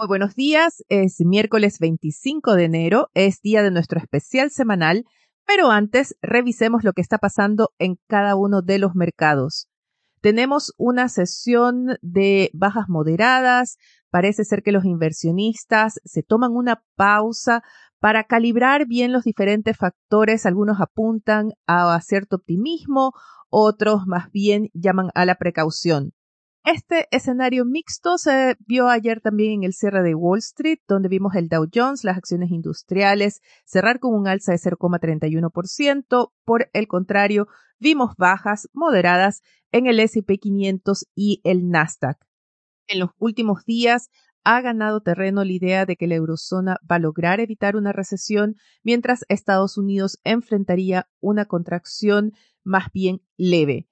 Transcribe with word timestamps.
Muy 0.00 0.06
buenos 0.06 0.34
días, 0.34 0.82
es 0.88 1.20
miércoles 1.20 1.78
25 1.78 2.54
de 2.54 2.64
enero, 2.64 3.10
es 3.12 3.42
día 3.42 3.62
de 3.62 3.70
nuestro 3.70 4.00
especial 4.00 4.50
semanal, 4.50 5.04
pero 5.46 5.70
antes 5.70 6.16
revisemos 6.22 6.84
lo 6.84 6.94
que 6.94 7.02
está 7.02 7.18
pasando 7.18 7.74
en 7.78 7.98
cada 8.08 8.34
uno 8.34 8.62
de 8.62 8.78
los 8.78 8.94
mercados. 8.94 9.68
Tenemos 10.22 10.72
una 10.78 11.10
sesión 11.10 11.98
de 12.00 12.48
bajas 12.54 12.88
moderadas, 12.88 13.76
parece 14.08 14.46
ser 14.46 14.62
que 14.62 14.72
los 14.72 14.86
inversionistas 14.86 16.00
se 16.06 16.22
toman 16.22 16.52
una 16.52 16.82
pausa 16.96 17.62
para 17.98 18.24
calibrar 18.24 18.86
bien 18.86 19.12
los 19.12 19.24
diferentes 19.24 19.76
factores, 19.76 20.46
algunos 20.46 20.80
apuntan 20.80 21.50
a 21.66 22.00
cierto 22.00 22.36
optimismo, 22.36 23.12
otros 23.50 24.06
más 24.06 24.30
bien 24.32 24.70
llaman 24.72 25.10
a 25.14 25.26
la 25.26 25.34
precaución. 25.34 26.14
Este 26.64 27.08
escenario 27.10 27.64
mixto 27.64 28.18
se 28.18 28.56
vio 28.66 28.88
ayer 28.88 29.22
también 29.22 29.52
en 29.52 29.64
el 29.64 29.72
cierre 29.72 30.02
de 30.02 30.14
Wall 30.14 30.40
Street, 30.40 30.78
donde 30.86 31.08
vimos 31.08 31.34
el 31.34 31.48
Dow 31.48 31.66
Jones, 31.74 32.04
las 32.04 32.18
acciones 32.18 32.50
industriales, 32.50 33.40
cerrar 33.64 33.98
con 33.98 34.14
un 34.14 34.28
alza 34.28 34.52
de 34.52 34.58
0,31%. 34.58 36.32
Por 36.44 36.68
el 36.74 36.86
contrario, 36.86 37.48
vimos 37.78 38.14
bajas 38.18 38.68
moderadas 38.74 39.40
en 39.72 39.86
el 39.86 40.00
S&P 40.00 40.38
500 40.38 41.06
y 41.14 41.40
el 41.44 41.70
Nasdaq. 41.70 42.18
En 42.88 43.00
los 43.00 43.10
últimos 43.18 43.64
días 43.64 44.10
ha 44.44 44.60
ganado 44.60 45.00
terreno 45.00 45.44
la 45.44 45.52
idea 45.52 45.86
de 45.86 45.96
que 45.96 46.06
la 46.06 46.16
eurozona 46.16 46.76
va 46.90 46.96
a 46.96 47.00
lograr 47.00 47.40
evitar 47.40 47.74
una 47.74 47.92
recesión, 47.92 48.56
mientras 48.82 49.24
Estados 49.28 49.78
Unidos 49.78 50.18
enfrentaría 50.24 51.08
una 51.20 51.46
contracción 51.46 52.32
más 52.64 52.92
bien 52.92 53.22
leve. 53.38 53.89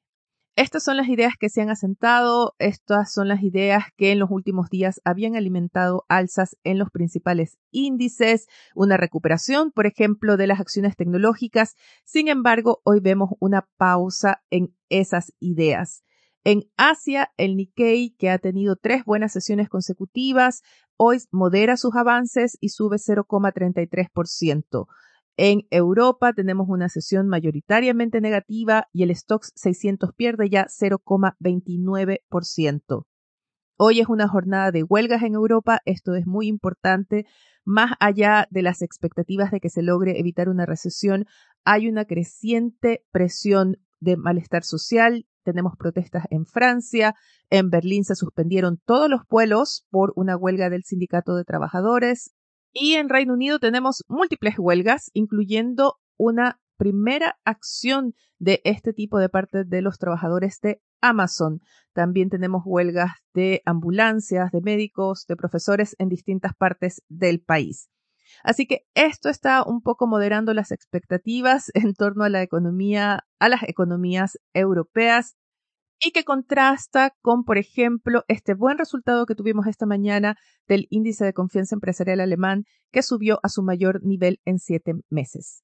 Estas 0.59 0.83
son 0.83 0.97
las 0.97 1.07
ideas 1.07 1.35
que 1.39 1.51
se 1.51 1.61
han 1.61 1.71
asentado, 1.71 2.57
estas 2.59 3.13
son 3.13 3.29
las 3.29 3.45
ideas 3.45 3.85
que 3.97 4.11
en 4.11 4.19
los 4.19 4.29
últimos 4.29 4.69
días 4.71 5.01
habían 5.05 5.37
alimentado 5.37 6.05
alzas 6.09 6.57
en 6.65 6.81
los 6.81 6.91
principales 6.91 7.59
índices, 7.71 8.49
una 8.75 8.97
recuperación, 8.97 9.71
por 9.71 9.87
ejemplo, 9.87 10.37
de 10.37 10.49
las 10.49 10.59
acciones 10.59 10.97
tecnológicas. 10.97 11.77
Sin 12.05 12.27
embargo, 12.27 12.81
hoy 12.83 12.99
vemos 12.99 13.31
una 13.39 13.69
pausa 13.77 14.43
en 14.51 14.75
esas 14.89 15.33
ideas. 15.39 16.03
En 16.43 16.65
Asia, 16.77 17.31
el 17.37 17.55
Nikkei, 17.55 18.17
que 18.19 18.29
ha 18.29 18.39
tenido 18.41 18.75
tres 18.75 19.05
buenas 19.05 19.31
sesiones 19.31 19.69
consecutivas, 19.69 20.63
hoy 20.97 21.19
modera 21.31 21.77
sus 21.77 21.95
avances 21.95 22.59
y 22.61 22.71
sube 22.71 22.97
0,33%. 22.97 24.89
En 25.41 25.69
Europa 25.71 26.33
tenemos 26.33 26.67
una 26.69 26.89
sesión 26.89 27.29
mayoritariamente 27.29 28.21
negativa 28.21 28.89
y 28.93 29.05
el 29.05 29.15
Stocks 29.15 29.53
600 29.55 30.13
pierde 30.13 30.51
ya 30.51 30.67
0,29%. 30.67 33.05
Hoy 33.77 34.01
es 34.01 34.09
una 34.09 34.27
jornada 34.27 34.73
de 34.73 34.83
huelgas 34.83 35.23
en 35.23 35.35
Europa, 35.35 35.79
esto 35.85 36.17
es 36.17 36.27
muy 36.27 36.49
importante. 36.49 37.25
Más 37.65 37.93
allá 38.01 38.49
de 38.51 38.63
las 38.63 38.83
expectativas 38.83 39.53
de 39.53 39.61
que 39.61 39.71
se 39.71 39.83
logre 39.83 40.19
evitar 40.19 40.49
una 40.49 40.67
recesión, 40.67 41.27
hay 41.65 41.89
una 41.89 42.05
creciente 42.05 43.05
presión 43.13 43.77
de 44.01 44.17
malestar 44.17 44.65
social. 44.65 45.29
Tenemos 45.45 45.75
protestas 45.79 46.25
en 46.31 46.47
Francia, 46.47 47.15
en 47.49 47.71
Berlín 47.71 48.03
se 48.03 48.17
suspendieron 48.17 48.81
todos 48.85 49.09
los 49.09 49.21
vuelos 49.31 49.87
por 49.89 50.13
una 50.17 50.37
huelga 50.37 50.69
del 50.69 50.83
sindicato 50.83 51.37
de 51.37 51.45
trabajadores. 51.45 52.33
Y 52.73 52.95
en 52.95 53.09
Reino 53.09 53.35
Unido 53.35 53.59
tenemos 53.59 54.05
múltiples 54.09 54.59
huelgas, 54.59 55.11
incluyendo 55.15 55.97
una 56.17 56.61
primera 56.77 57.39
acción 57.45 58.15
de 58.39 58.61
este 58.65 58.93
tipo 58.93 59.19
de 59.19 59.29
parte 59.29 59.65
de 59.65 59.83
los 59.83 59.99
trabajadores 59.99 60.61
de 60.61 60.81
Amazon. 61.01 61.61
También 61.93 62.31
tenemos 62.31 62.63
huelgas 62.65 63.13
de 63.35 63.63
ambulancias, 63.65 64.53
de 64.53 64.61
médicos, 64.61 65.27
de 65.27 65.37
profesores 65.37 65.97
en 65.99 66.09
distintas 66.09 66.55
partes 66.55 67.03
del 67.09 67.41
país. 67.41 67.91
Así 68.45 68.67
que 68.67 68.87
esto 68.95 69.29
está 69.29 69.65
un 69.65 69.81
poco 69.83 70.07
moderando 70.07 70.55
las 70.55 70.71
expectativas 70.71 71.71
en 71.75 71.95
torno 71.95 72.25
a 72.25 72.29
la 72.29 72.43
economía, 72.43 73.27
a 73.39 73.49
las 73.49 73.63
economías 73.65 74.39
europeas 74.53 75.37
y 76.01 76.13
que 76.13 76.25
contrasta 76.25 77.15
con, 77.23 77.45
por 77.45 77.59
ejemplo, 77.59 78.25
este 78.29 78.55
buen 78.55 78.79
resultado 78.79 79.27
que 79.27 79.35
tuvimos 79.35 79.67
esta 79.67 79.87
mañana 79.87 80.37
del 80.67 80.87
índice 80.91 81.25
de 81.25 81.33
confianza 81.33 81.75
empresarial 81.75 82.21
alemán, 82.21 82.65
que 82.93 83.03
subió 83.03 83.41
a 83.43 83.49
su 83.49 83.63
mayor 83.63 84.05
nivel 84.05 84.41
en 84.45 84.59
siete 84.59 84.95
meses. 85.11 85.63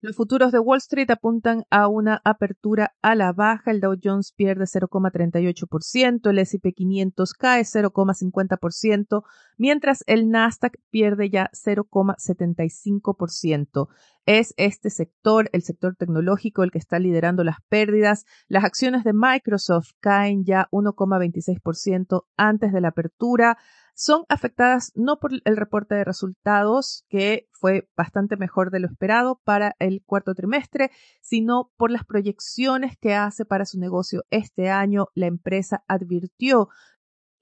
Los 0.00 0.14
futuros 0.14 0.52
de 0.52 0.60
Wall 0.60 0.78
Street 0.78 1.10
apuntan 1.10 1.64
a 1.70 1.88
una 1.88 2.20
apertura 2.24 2.94
a 3.02 3.16
la 3.16 3.32
baja. 3.32 3.72
El 3.72 3.80
Dow 3.80 3.96
Jones 4.00 4.32
pierde 4.32 4.66
0,38%, 4.66 6.30
el 6.30 6.38
S&P 6.38 6.72
500 6.72 7.32
cae 7.32 7.62
0,50%, 7.62 9.24
mientras 9.56 10.04
el 10.06 10.28
Nasdaq 10.28 10.78
pierde 10.90 11.30
ya 11.30 11.50
0,75%. 11.52 13.88
Es 14.24 14.54
este 14.56 14.90
sector, 14.90 15.50
el 15.52 15.62
sector 15.62 15.96
tecnológico, 15.96 16.62
el 16.62 16.70
que 16.70 16.78
está 16.78 17.00
liderando 17.00 17.42
las 17.42 17.56
pérdidas. 17.68 18.24
Las 18.46 18.62
acciones 18.62 19.02
de 19.02 19.14
Microsoft 19.14 19.94
caen 19.98 20.44
ya 20.44 20.68
1,26% 20.70 22.22
antes 22.36 22.72
de 22.72 22.80
la 22.80 22.90
apertura 22.90 23.58
son 23.98 24.24
afectadas 24.28 24.92
no 24.94 25.18
por 25.18 25.32
el 25.44 25.56
reporte 25.56 25.96
de 25.96 26.04
resultados, 26.04 27.04
que 27.08 27.48
fue 27.50 27.88
bastante 27.96 28.36
mejor 28.36 28.70
de 28.70 28.78
lo 28.78 28.86
esperado 28.86 29.40
para 29.42 29.74
el 29.80 30.04
cuarto 30.06 30.36
trimestre, 30.36 30.92
sino 31.20 31.72
por 31.76 31.90
las 31.90 32.04
proyecciones 32.04 32.96
que 32.96 33.16
hace 33.16 33.44
para 33.44 33.64
su 33.64 33.80
negocio 33.80 34.22
este 34.30 34.70
año. 34.70 35.08
La 35.14 35.26
empresa 35.26 35.82
advirtió 35.88 36.68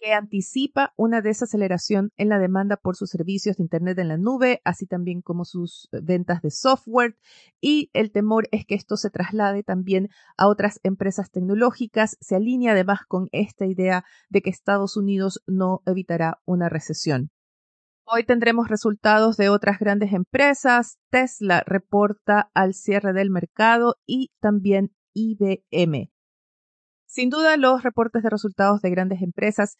que 0.00 0.12
anticipa 0.12 0.92
una 0.96 1.20
desaceleración 1.20 2.10
en 2.16 2.28
la 2.28 2.38
demanda 2.38 2.76
por 2.76 2.96
sus 2.96 3.10
servicios 3.10 3.56
de 3.56 3.62
Internet 3.62 3.98
en 3.98 4.08
la 4.08 4.16
nube, 4.16 4.60
así 4.64 4.86
también 4.86 5.22
como 5.22 5.44
sus 5.44 5.88
eh, 5.92 6.00
ventas 6.02 6.42
de 6.42 6.50
software. 6.50 7.16
Y 7.60 7.90
el 7.92 8.12
temor 8.12 8.48
es 8.52 8.66
que 8.66 8.74
esto 8.74 8.96
se 8.96 9.10
traslade 9.10 9.62
también 9.62 10.08
a 10.36 10.48
otras 10.48 10.80
empresas 10.82 11.30
tecnológicas. 11.30 12.16
Se 12.20 12.36
alinea 12.36 12.72
además 12.72 13.00
con 13.06 13.28
esta 13.32 13.66
idea 13.66 14.04
de 14.28 14.42
que 14.42 14.50
Estados 14.50 14.96
Unidos 14.96 15.42
no 15.46 15.82
evitará 15.86 16.40
una 16.44 16.68
recesión. 16.68 17.30
Hoy 18.04 18.24
tendremos 18.24 18.68
resultados 18.68 19.36
de 19.36 19.48
otras 19.48 19.80
grandes 19.80 20.12
empresas. 20.12 20.98
Tesla 21.10 21.64
reporta 21.66 22.50
al 22.54 22.74
cierre 22.74 23.12
del 23.12 23.30
mercado 23.30 23.96
y 24.06 24.30
también 24.40 24.94
IBM. 25.12 26.10
Sin 27.06 27.30
duda, 27.30 27.56
los 27.56 27.82
reportes 27.82 28.22
de 28.22 28.30
resultados 28.30 28.80
de 28.82 28.90
grandes 28.90 29.22
empresas 29.22 29.76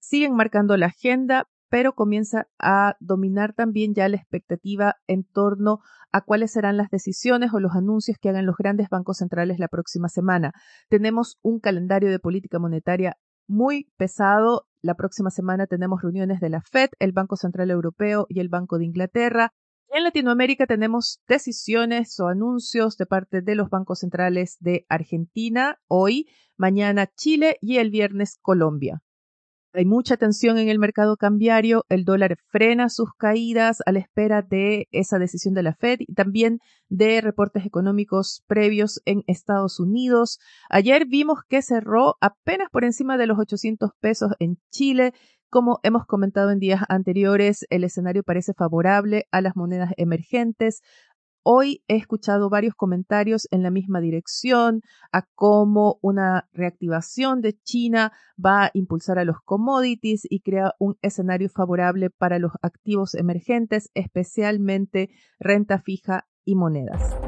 siguen 0.00 0.34
marcando 0.34 0.76
la 0.76 0.86
agenda, 0.86 1.48
pero 1.68 1.92
comienza 1.92 2.46
a 2.58 2.96
dominar 3.00 3.52
también 3.52 3.94
ya 3.94 4.08
la 4.08 4.16
expectativa 4.16 4.94
en 5.06 5.24
torno 5.24 5.80
a 6.12 6.22
cuáles 6.22 6.52
serán 6.52 6.76
las 6.76 6.88
decisiones 6.90 7.52
o 7.52 7.60
los 7.60 7.74
anuncios 7.74 8.16
que 8.18 8.30
hagan 8.30 8.46
los 8.46 8.56
grandes 8.56 8.88
bancos 8.88 9.18
centrales 9.18 9.58
la 9.58 9.68
próxima 9.68 10.08
semana. 10.08 10.52
Tenemos 10.88 11.38
un 11.42 11.60
calendario 11.60 12.10
de 12.10 12.18
política 12.18 12.58
monetaria 12.58 13.16
muy 13.46 13.90
pesado. 13.96 14.66
La 14.80 14.94
próxima 14.94 15.30
semana 15.30 15.66
tenemos 15.66 16.00
reuniones 16.02 16.40
de 16.40 16.50
la 16.50 16.62
Fed, 16.62 16.90
el 16.98 17.12
Banco 17.12 17.36
Central 17.36 17.70
Europeo 17.70 18.26
y 18.28 18.40
el 18.40 18.48
Banco 18.48 18.78
de 18.78 18.86
Inglaterra. 18.86 19.52
En 19.98 20.04
Latinoamérica 20.04 20.68
tenemos 20.68 21.20
decisiones 21.26 22.20
o 22.20 22.28
anuncios 22.28 22.96
de 22.98 23.06
parte 23.06 23.42
de 23.42 23.56
los 23.56 23.68
bancos 23.68 23.98
centrales 23.98 24.56
de 24.60 24.86
Argentina 24.88 25.80
hoy, 25.88 26.28
mañana 26.56 27.08
Chile 27.08 27.56
y 27.60 27.78
el 27.78 27.90
viernes 27.90 28.38
Colombia. 28.40 29.02
Hay 29.72 29.86
mucha 29.86 30.16
tensión 30.16 30.56
en 30.58 30.68
el 30.68 30.78
mercado 30.78 31.16
cambiario, 31.16 31.84
el 31.88 32.04
dólar 32.04 32.36
frena 32.46 32.90
sus 32.90 33.12
caídas 33.18 33.82
a 33.86 33.92
la 33.92 33.98
espera 33.98 34.40
de 34.40 34.86
esa 34.92 35.18
decisión 35.18 35.52
de 35.54 35.64
la 35.64 35.74
Fed 35.74 35.98
y 35.98 36.14
también 36.14 36.60
de 36.88 37.20
reportes 37.20 37.66
económicos 37.66 38.44
previos 38.46 39.02
en 39.04 39.24
Estados 39.26 39.80
Unidos. 39.80 40.38
Ayer 40.70 41.06
vimos 41.06 41.40
que 41.48 41.60
cerró 41.60 42.14
apenas 42.20 42.70
por 42.70 42.84
encima 42.84 43.18
de 43.18 43.26
los 43.26 43.38
800 43.38 43.90
pesos 44.00 44.30
en 44.38 44.58
Chile, 44.70 45.12
como 45.50 45.80
hemos 45.82 46.04
comentado 46.06 46.50
en 46.50 46.58
días 46.58 46.82
anteriores, 46.88 47.66
el 47.70 47.84
escenario 47.84 48.22
parece 48.22 48.52
favorable 48.54 49.26
a 49.30 49.40
las 49.40 49.56
monedas 49.56 49.92
emergentes. 49.96 50.82
hoy 51.42 51.82
he 51.88 51.96
escuchado 51.96 52.50
varios 52.50 52.74
comentarios 52.74 53.48
en 53.50 53.62
la 53.62 53.70
misma 53.70 54.00
dirección 54.00 54.82
a 55.12 55.22
cómo 55.34 55.98
una 56.02 56.46
reactivación 56.52 57.40
de 57.40 57.58
China 57.62 58.12
va 58.44 58.64
a 58.66 58.70
impulsar 58.74 59.18
a 59.18 59.24
los 59.24 59.36
commodities 59.44 60.26
y 60.28 60.40
crea 60.40 60.74
un 60.78 60.98
escenario 61.00 61.48
favorable 61.48 62.10
para 62.10 62.38
los 62.38 62.52
activos 62.60 63.14
emergentes, 63.14 63.90
especialmente 63.94 65.08
renta 65.38 65.80
fija 65.80 66.26
y 66.44 66.54
monedas. 66.54 67.27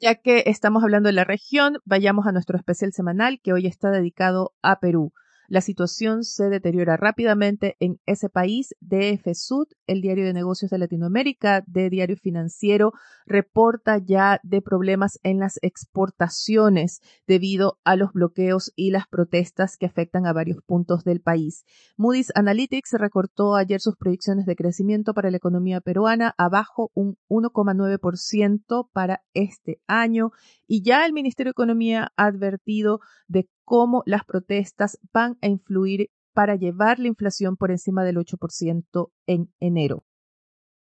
Ya 0.00 0.16
que 0.16 0.44
estamos 0.46 0.82
hablando 0.82 1.08
de 1.08 1.12
la 1.12 1.24
región, 1.24 1.78
vayamos 1.84 2.26
a 2.26 2.32
nuestro 2.32 2.56
especial 2.58 2.92
semanal 2.92 3.40
que 3.42 3.52
hoy 3.52 3.66
está 3.66 3.90
dedicado 3.90 4.52
a 4.62 4.80
Perú. 4.80 5.12
La 5.48 5.60
situación 5.60 6.24
se 6.24 6.48
deteriora 6.48 6.96
rápidamente 6.96 7.76
en 7.80 8.00
ese 8.06 8.28
país. 8.28 8.74
DF 8.80 9.34
Sud, 9.34 9.66
el 9.86 10.00
diario 10.00 10.24
de 10.24 10.32
negocios 10.32 10.70
de 10.70 10.78
Latinoamérica, 10.78 11.62
de 11.66 11.90
Diario 11.90 12.16
Financiero, 12.16 12.92
reporta 13.26 13.98
ya 13.98 14.40
de 14.42 14.62
problemas 14.62 15.18
en 15.22 15.38
las 15.38 15.58
exportaciones 15.62 17.00
debido 17.26 17.78
a 17.84 17.96
los 17.96 18.12
bloqueos 18.12 18.72
y 18.74 18.90
las 18.90 19.06
protestas 19.06 19.76
que 19.76 19.86
afectan 19.86 20.26
a 20.26 20.32
varios 20.32 20.62
puntos 20.62 21.04
del 21.04 21.20
país. 21.20 21.64
Moody's 21.96 22.32
Analytics 22.34 22.92
recortó 22.92 23.54
ayer 23.54 23.80
sus 23.80 23.96
proyecciones 23.96 24.46
de 24.46 24.56
crecimiento 24.56 25.14
para 25.14 25.30
la 25.30 25.36
economía 25.36 25.80
peruana 25.80 26.34
abajo 26.38 26.90
un 26.94 27.18
1,9% 27.28 28.88
para 28.92 29.22
este 29.34 29.80
año 29.86 30.30
y 30.66 30.82
ya 30.82 31.04
el 31.06 31.12
Ministerio 31.12 31.50
de 31.50 31.54
Economía 31.54 32.12
ha 32.16 32.26
advertido 32.26 33.00
de 33.28 33.48
cómo 33.64 34.02
las 34.06 34.24
protestas 34.24 34.98
van 35.12 35.38
a 35.42 35.48
influir 35.48 36.10
para 36.32 36.56
llevar 36.56 36.98
la 36.98 37.08
inflación 37.08 37.56
por 37.56 37.70
encima 37.70 38.04
del 38.04 38.16
8% 38.16 39.12
en 39.26 39.52
enero. 39.60 40.04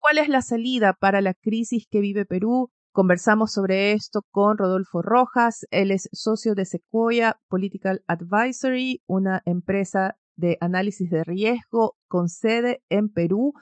¿Cuál 0.01 0.19
es 0.19 0.29
la 0.29 0.41
salida 0.41 0.93
para 0.95 1.21
la 1.21 1.35
crisis 1.35 1.87
que 1.91 2.01
vive 2.01 2.25
Perú? 2.25 2.71
Conversamos 2.93 3.53
sobre 3.53 3.93
esto 3.93 4.23
con 4.31 4.57
Rodolfo 4.57 5.03
Rojas, 5.03 5.67
él 5.71 5.91
es 5.91 6.09
socio 6.13 6.55
de 6.55 6.65
Sequoia 6.65 7.39
Political 7.49 8.03
Advisory, 8.07 9.03
una 9.07 9.43
empresa 9.45 10.17
de 10.37 10.57
análisis 10.61 11.11
de 11.11 11.25
riesgo 11.25 11.97
con 12.09 12.29
sede 12.29 12.83
en 12.89 13.11
Perú. 13.11 13.53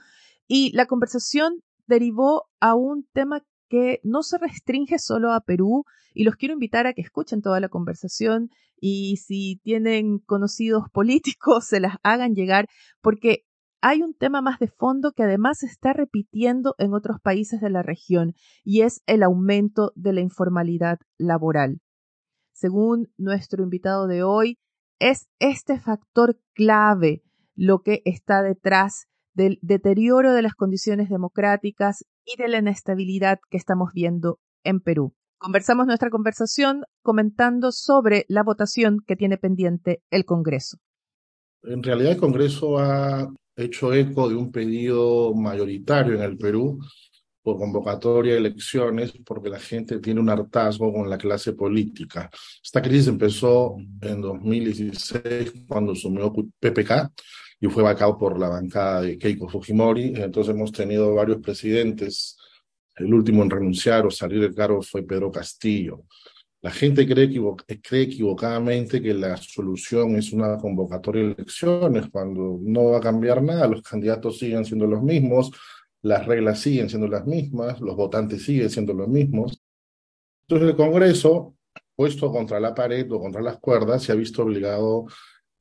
Y 0.46 0.70
la 0.76 0.86
conversación 0.86 1.62
derivó 1.86 2.44
a 2.60 2.74
un 2.74 3.08
tema 3.12 3.42
que 3.74 3.98
no 4.04 4.22
se 4.22 4.38
restringe 4.38 5.00
solo 5.00 5.32
a 5.32 5.40
Perú 5.40 5.84
y 6.14 6.22
los 6.22 6.36
quiero 6.36 6.54
invitar 6.54 6.86
a 6.86 6.92
que 6.92 7.02
escuchen 7.02 7.42
toda 7.42 7.58
la 7.58 7.68
conversación 7.68 8.50
y 8.80 9.16
si 9.16 9.60
tienen 9.64 10.20
conocidos 10.20 10.84
políticos 10.92 11.66
se 11.66 11.80
las 11.80 11.96
hagan 12.04 12.36
llegar 12.36 12.68
porque 13.02 13.42
hay 13.80 14.02
un 14.02 14.14
tema 14.14 14.42
más 14.42 14.60
de 14.60 14.68
fondo 14.68 15.10
que 15.10 15.24
además 15.24 15.58
se 15.58 15.66
está 15.66 15.92
repitiendo 15.92 16.76
en 16.78 16.94
otros 16.94 17.16
países 17.20 17.60
de 17.60 17.68
la 17.68 17.82
región 17.82 18.34
y 18.62 18.82
es 18.82 19.02
el 19.06 19.24
aumento 19.24 19.90
de 19.96 20.12
la 20.12 20.20
informalidad 20.20 21.00
laboral. 21.18 21.80
Según 22.52 23.12
nuestro 23.16 23.64
invitado 23.64 24.06
de 24.06 24.22
hoy, 24.22 24.56
es 25.00 25.26
este 25.40 25.80
factor 25.80 26.38
clave 26.54 27.24
lo 27.56 27.80
que 27.80 28.02
está 28.04 28.40
detrás 28.40 29.08
del 29.34 29.58
deterioro 29.62 30.32
de 30.32 30.42
las 30.42 30.54
condiciones 30.54 31.08
democráticas 31.08 32.04
y 32.24 32.40
de 32.40 32.48
la 32.48 32.58
inestabilidad 32.58 33.38
que 33.50 33.56
estamos 33.56 33.90
viendo 33.92 34.38
en 34.62 34.80
Perú. 34.80 35.14
Conversamos 35.38 35.86
nuestra 35.86 36.10
conversación 36.10 36.84
comentando 37.02 37.70
sobre 37.70 38.24
la 38.28 38.42
votación 38.42 39.00
que 39.06 39.16
tiene 39.16 39.36
pendiente 39.36 40.02
el 40.10 40.24
Congreso. 40.24 40.78
En 41.64 41.82
realidad 41.82 42.12
el 42.12 42.18
Congreso 42.18 42.78
ha 42.78 43.28
hecho 43.56 43.92
eco 43.92 44.28
de 44.28 44.36
un 44.36 44.50
pedido 44.50 45.34
mayoritario 45.34 46.14
en 46.14 46.22
el 46.22 46.38
Perú 46.38 46.78
por 47.42 47.58
convocatoria 47.58 48.32
de 48.32 48.38
elecciones 48.38 49.12
porque 49.24 49.50
la 49.50 49.60
gente 49.60 49.98
tiene 49.98 50.20
un 50.20 50.30
hartazgo 50.30 50.92
con 50.92 51.10
la 51.10 51.18
clase 51.18 51.52
política. 51.52 52.30
Esta 52.62 52.80
crisis 52.80 53.08
empezó 53.08 53.76
en 54.00 54.20
2016 54.22 55.52
cuando 55.68 55.92
asumió 55.92 56.32
PPK 56.32 57.12
y 57.64 57.66
fue 57.68 57.82
vacado 57.82 58.18
por 58.18 58.38
la 58.38 58.50
bancada 58.50 59.00
de 59.00 59.16
Keiko 59.16 59.48
Fujimori. 59.48 60.12
Entonces 60.16 60.54
hemos 60.54 60.70
tenido 60.70 61.14
varios 61.14 61.38
presidentes. 61.38 62.36
El 62.94 63.14
último 63.14 63.42
en 63.42 63.48
renunciar 63.48 64.04
o 64.04 64.10
salir 64.10 64.38
del 64.42 64.54
cargo 64.54 64.82
fue 64.82 65.02
Pedro 65.02 65.30
Castillo. 65.30 66.02
La 66.60 66.70
gente 66.70 67.06
cree, 67.08 67.30
cree 67.82 68.02
equivocadamente 68.02 69.00
que 69.00 69.14
la 69.14 69.38
solución 69.38 70.14
es 70.16 70.30
una 70.34 70.58
convocatoria 70.58 71.22
de 71.22 71.32
elecciones, 71.32 72.10
cuando 72.10 72.58
no 72.60 72.90
va 72.90 72.98
a 72.98 73.00
cambiar 73.00 73.42
nada, 73.42 73.66
los 73.66 73.80
candidatos 73.80 74.38
siguen 74.38 74.66
siendo 74.66 74.86
los 74.86 75.02
mismos, 75.02 75.50
las 76.02 76.26
reglas 76.26 76.60
siguen 76.60 76.90
siendo 76.90 77.08
las 77.08 77.24
mismas, 77.26 77.80
los 77.80 77.96
votantes 77.96 78.44
siguen 78.44 78.68
siendo 78.68 78.92
los 78.92 79.08
mismos. 79.08 79.58
Entonces 80.42 80.68
el 80.68 80.76
Congreso, 80.76 81.54
puesto 81.96 82.30
contra 82.30 82.60
la 82.60 82.74
pared 82.74 83.10
o 83.10 83.20
contra 83.20 83.40
las 83.40 83.58
cuerdas, 83.58 84.02
se 84.02 84.12
ha 84.12 84.16
visto 84.16 84.42
obligado 84.42 85.06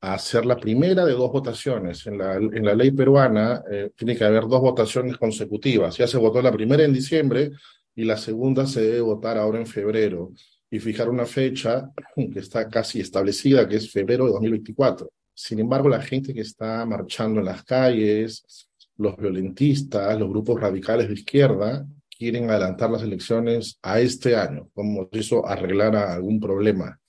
a 0.04 0.14
hacer 0.14 0.44
la 0.44 0.58
primera 0.58 1.04
de 1.06 1.12
dos 1.12 1.32
votaciones. 1.32 2.06
En 2.06 2.18
la, 2.18 2.34
en 2.34 2.64
la 2.64 2.74
ley 2.74 2.90
peruana 2.90 3.62
eh, 3.70 3.90
tiene 3.96 4.14
que 4.14 4.24
haber 4.24 4.42
dos 4.42 4.60
votaciones 4.60 5.16
consecutivas. 5.16 5.96
Ya 5.96 6.06
se 6.06 6.18
votó 6.18 6.42
la 6.42 6.52
primera 6.52 6.84
en 6.84 6.92
diciembre 6.92 7.52
y 7.94 8.04
la 8.04 8.18
segunda 8.18 8.66
se 8.66 8.82
debe 8.82 9.00
votar 9.00 9.38
ahora 9.38 9.58
en 9.58 9.66
febrero 9.66 10.32
y 10.70 10.78
fijar 10.78 11.08
una 11.08 11.24
fecha 11.24 11.90
que 12.16 12.38
está 12.38 12.68
casi 12.68 13.00
establecida, 13.00 13.66
que 13.66 13.76
es 13.76 13.90
febrero 13.90 14.26
de 14.26 14.32
2024. 14.32 15.10
Sin 15.32 15.60
embargo, 15.60 15.88
la 15.88 16.02
gente 16.02 16.34
que 16.34 16.42
está 16.42 16.84
marchando 16.84 17.40
en 17.40 17.46
las 17.46 17.64
calles, 17.64 18.68
los 18.98 19.16
violentistas, 19.16 20.18
los 20.18 20.28
grupos 20.28 20.60
radicales 20.60 21.08
de 21.08 21.14
izquierda, 21.14 21.86
quieren 22.10 22.50
adelantar 22.50 22.90
las 22.90 23.02
elecciones 23.02 23.78
a 23.82 24.00
este 24.00 24.36
año, 24.36 24.68
como 24.74 25.08
si 25.10 25.20
eso 25.20 25.46
arreglara 25.46 26.12
algún 26.12 26.38
problema 26.38 27.00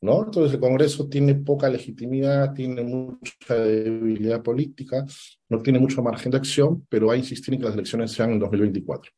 ¿no? 0.00 0.24
Entonces 0.24 0.54
el 0.54 0.60
Congreso 0.60 1.08
tiene 1.08 1.34
poca 1.34 1.68
legitimidad, 1.68 2.54
tiene 2.54 2.82
mucha 2.82 3.54
debilidad 3.54 4.42
política, 4.42 5.04
no 5.48 5.60
tiene 5.60 5.78
mucho 5.78 6.02
margen 6.02 6.30
de 6.32 6.38
acción, 6.38 6.86
pero 6.88 7.08
va 7.08 7.14
a 7.14 7.18
insistir 7.18 7.54
en 7.54 7.60
que 7.60 7.66
las 7.66 7.74
elecciones 7.74 8.12
sean 8.12 8.32
en 8.32 8.38
2024. 8.38 9.12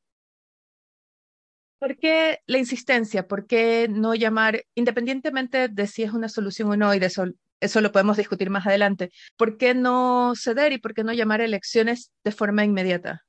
¿Por 1.79 1.97
qué 1.97 2.39
la 2.47 2.59
insistencia? 2.59 3.27
¿Por 3.27 3.47
qué 3.47 3.89
no 3.91 4.15
llamar, 4.15 4.63
independientemente 4.77 5.69
de 5.69 5.87
si 5.87 6.05
es 6.05 6.13
una 6.13 6.29
solución 6.29 6.71
o 6.71 6.77
no, 6.77 6.95
y 6.95 7.01
de 7.01 7.07
eso, 7.07 7.25
eso 7.61 7.81
lo 7.81 7.91
podemos 7.91 8.17
discutir 8.17 8.51
más 8.51 8.67
adelante, 8.67 9.11
¿por 9.37 9.57
qué 9.57 9.75
no 9.75 10.35
ceder 10.37 10.73
y 10.73 10.79
por 10.79 10.95
qué 10.95 11.03
no 11.05 11.13
llamar 11.13 11.41
elecciones 11.41 12.13
de 12.25 12.31
forma 12.31 12.65
inmediata? 12.65 13.25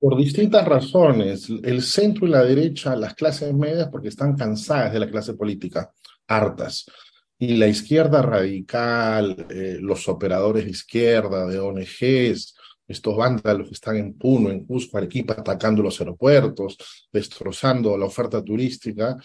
Por 0.00 0.16
distintas 0.16 0.66
razones. 0.66 1.48
El 1.48 1.82
centro 1.82 2.26
y 2.26 2.30
la 2.30 2.44
derecha, 2.44 2.94
las 2.94 3.14
clases 3.14 3.52
medias, 3.52 3.88
porque 3.90 4.08
están 4.08 4.36
cansadas 4.36 4.92
de 4.92 5.00
la 5.00 5.10
clase 5.10 5.34
política 5.34 5.90
hartas. 6.28 6.86
Y 7.38 7.56
la 7.56 7.66
izquierda 7.66 8.22
radical, 8.22 9.46
eh, 9.50 9.78
los 9.80 10.08
operadores 10.08 10.64
de 10.64 10.70
izquierda, 10.70 11.46
de 11.46 11.58
ONGs, 11.58 12.54
estos 12.88 13.16
vándalos 13.16 13.68
que 13.68 13.74
están 13.74 13.96
en 13.96 14.14
Puno, 14.14 14.50
en 14.50 14.64
Cusco, 14.64 14.98
Arequipa, 14.98 15.34
atacando 15.34 15.82
los 15.82 16.00
aeropuertos, 16.00 16.78
destrozando 17.12 17.96
la 17.98 18.06
oferta 18.06 18.42
turística, 18.42 19.16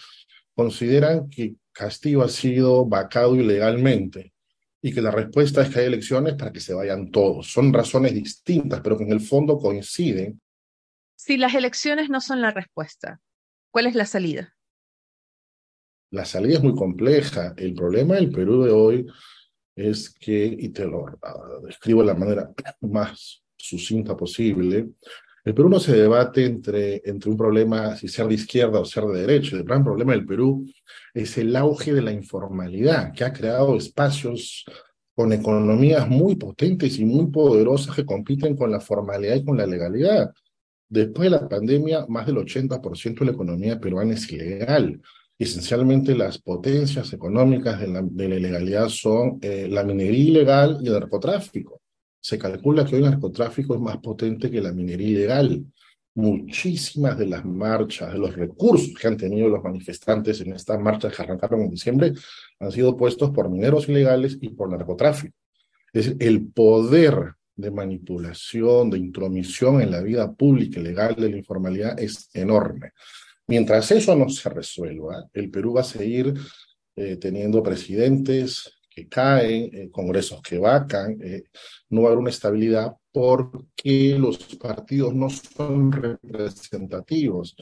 consideran 0.54 1.28
que 1.28 1.54
Castillo 1.72 2.22
ha 2.22 2.28
sido 2.28 2.86
vacado 2.86 3.34
ilegalmente 3.34 4.32
y 4.80 4.92
que 4.92 5.00
la 5.00 5.10
respuesta 5.10 5.62
es 5.62 5.70
que 5.70 5.80
hay 5.80 5.86
elecciones 5.86 6.34
para 6.34 6.52
que 6.52 6.60
se 6.60 6.74
vayan 6.74 7.10
todos. 7.10 7.50
Son 7.50 7.72
razones 7.72 8.14
distintas, 8.14 8.80
pero 8.82 8.98
que 8.98 9.04
en 9.04 9.12
el 9.12 9.20
fondo 9.20 9.58
coinciden. 9.58 10.40
Si 11.16 11.38
las 11.38 11.54
elecciones 11.54 12.10
no 12.10 12.20
son 12.20 12.42
la 12.42 12.50
respuesta, 12.50 13.20
¿cuál 13.70 13.86
es 13.86 13.94
la 13.94 14.04
salida? 14.04 14.53
La 16.14 16.24
salida 16.24 16.58
es 16.58 16.62
muy 16.62 16.76
compleja. 16.76 17.54
El 17.56 17.74
problema 17.74 18.14
del 18.14 18.30
Perú 18.30 18.62
de 18.62 18.70
hoy 18.70 19.06
es 19.74 20.14
que, 20.14 20.44
y 20.46 20.68
te 20.68 20.86
lo 20.86 21.06
describo 21.66 22.02
de 22.02 22.06
la 22.06 22.14
manera 22.14 22.52
más 22.82 23.42
sucinta 23.56 24.16
posible, 24.16 24.90
el 25.44 25.54
Perú 25.54 25.68
no 25.68 25.80
se 25.80 25.96
debate 25.96 26.46
entre, 26.46 27.02
entre 27.04 27.30
un 27.30 27.36
problema 27.36 27.96
si 27.96 28.06
ser 28.06 28.28
de 28.28 28.34
izquierda 28.34 28.78
o 28.78 28.84
ser 28.84 29.04
de 29.06 29.22
derecha. 29.22 29.56
El 29.56 29.64
gran 29.64 29.82
problema 29.82 30.12
del 30.12 30.24
Perú 30.24 30.64
es 31.12 31.36
el 31.36 31.54
auge 31.56 31.92
de 31.92 32.00
la 32.00 32.12
informalidad, 32.12 33.12
que 33.12 33.24
ha 33.24 33.32
creado 33.32 33.76
espacios 33.76 34.64
con 35.16 35.32
economías 35.32 36.08
muy 36.08 36.36
potentes 36.36 36.96
y 37.00 37.04
muy 37.04 37.26
poderosas 37.26 37.96
que 37.96 38.06
compiten 38.06 38.56
con 38.56 38.70
la 38.70 38.80
formalidad 38.80 39.34
y 39.34 39.44
con 39.44 39.56
la 39.56 39.66
legalidad. 39.66 40.32
Después 40.88 41.28
de 41.28 41.36
la 41.36 41.48
pandemia, 41.48 42.06
más 42.08 42.24
del 42.24 42.36
80% 42.36 43.18
de 43.18 43.26
la 43.26 43.32
economía 43.32 43.80
peruana 43.80 44.14
es 44.14 44.30
ilegal. 44.30 45.02
Esencialmente 45.36 46.14
las 46.14 46.38
potencias 46.38 47.12
económicas 47.12 47.80
de 47.80 47.88
la, 47.88 48.36
ilegalidad 48.36 48.88
son 48.88 49.38
eh, 49.42 49.66
la 49.68 49.82
minería 49.82 50.30
ilegal 50.30 50.78
y 50.80 50.86
el 50.86 50.92
narcotráfico. 50.92 51.80
Se 52.20 52.38
calcula 52.38 52.84
que 52.84 52.94
hoy 52.94 53.02
el 53.02 53.10
narcotráfico 53.10 53.74
es 53.74 53.80
más 53.80 53.98
potente 53.98 54.50
que 54.50 54.60
la 54.60 54.72
minería 54.72 55.08
ilegal. 55.08 55.64
Muchísimas 56.14 57.18
de 57.18 57.26
las 57.26 57.44
marchas, 57.44 58.12
de 58.12 58.18
los 58.18 58.36
recursos 58.36 58.94
que 58.94 59.08
han 59.08 59.16
tenido 59.16 59.48
los 59.48 59.62
manifestantes 59.62 60.40
en 60.40 60.52
estas 60.52 60.80
marchas 60.80 61.14
que 61.14 61.22
arrancaron 61.22 61.62
en 61.62 61.70
diciembre, 61.70 62.12
han 62.60 62.70
sido 62.70 62.96
puestos 62.96 63.30
por 63.30 63.50
mineros 63.50 63.88
ilegales 63.88 64.38
y 64.40 64.50
por 64.50 64.70
narcotráfico. 64.70 65.34
Es 65.92 66.14
el 66.20 66.46
poder 66.46 67.34
de 67.56 67.70
manipulación, 67.72 68.90
de 68.90 68.98
intromisión 68.98 69.80
en 69.80 69.90
la 69.90 70.00
vida 70.00 70.32
pública 70.32 70.78
y 70.78 70.84
legal 70.84 71.16
de 71.16 71.30
la 71.30 71.36
informalidad 71.36 71.98
es 71.98 72.30
enorme. 72.34 72.92
Mientras 73.46 73.90
eso 73.90 74.16
no 74.16 74.28
se 74.28 74.48
resuelva, 74.48 75.28
el 75.32 75.50
Perú 75.50 75.74
va 75.74 75.82
a 75.82 75.84
seguir 75.84 76.34
eh, 76.96 77.16
teniendo 77.16 77.62
presidentes 77.62 78.72
que 78.88 79.08
caen, 79.08 79.70
eh, 79.72 79.90
congresos 79.90 80.40
que 80.40 80.58
vacan, 80.58 81.18
eh, 81.20 81.44
no 81.90 82.02
va 82.02 82.08
a 82.08 82.10
haber 82.10 82.20
una 82.20 82.30
estabilidad 82.30 82.92
porque 83.12 84.16
los 84.18 84.38
partidos 84.56 85.14
no 85.14 85.28
son 85.28 85.92
representativos. 85.92 87.56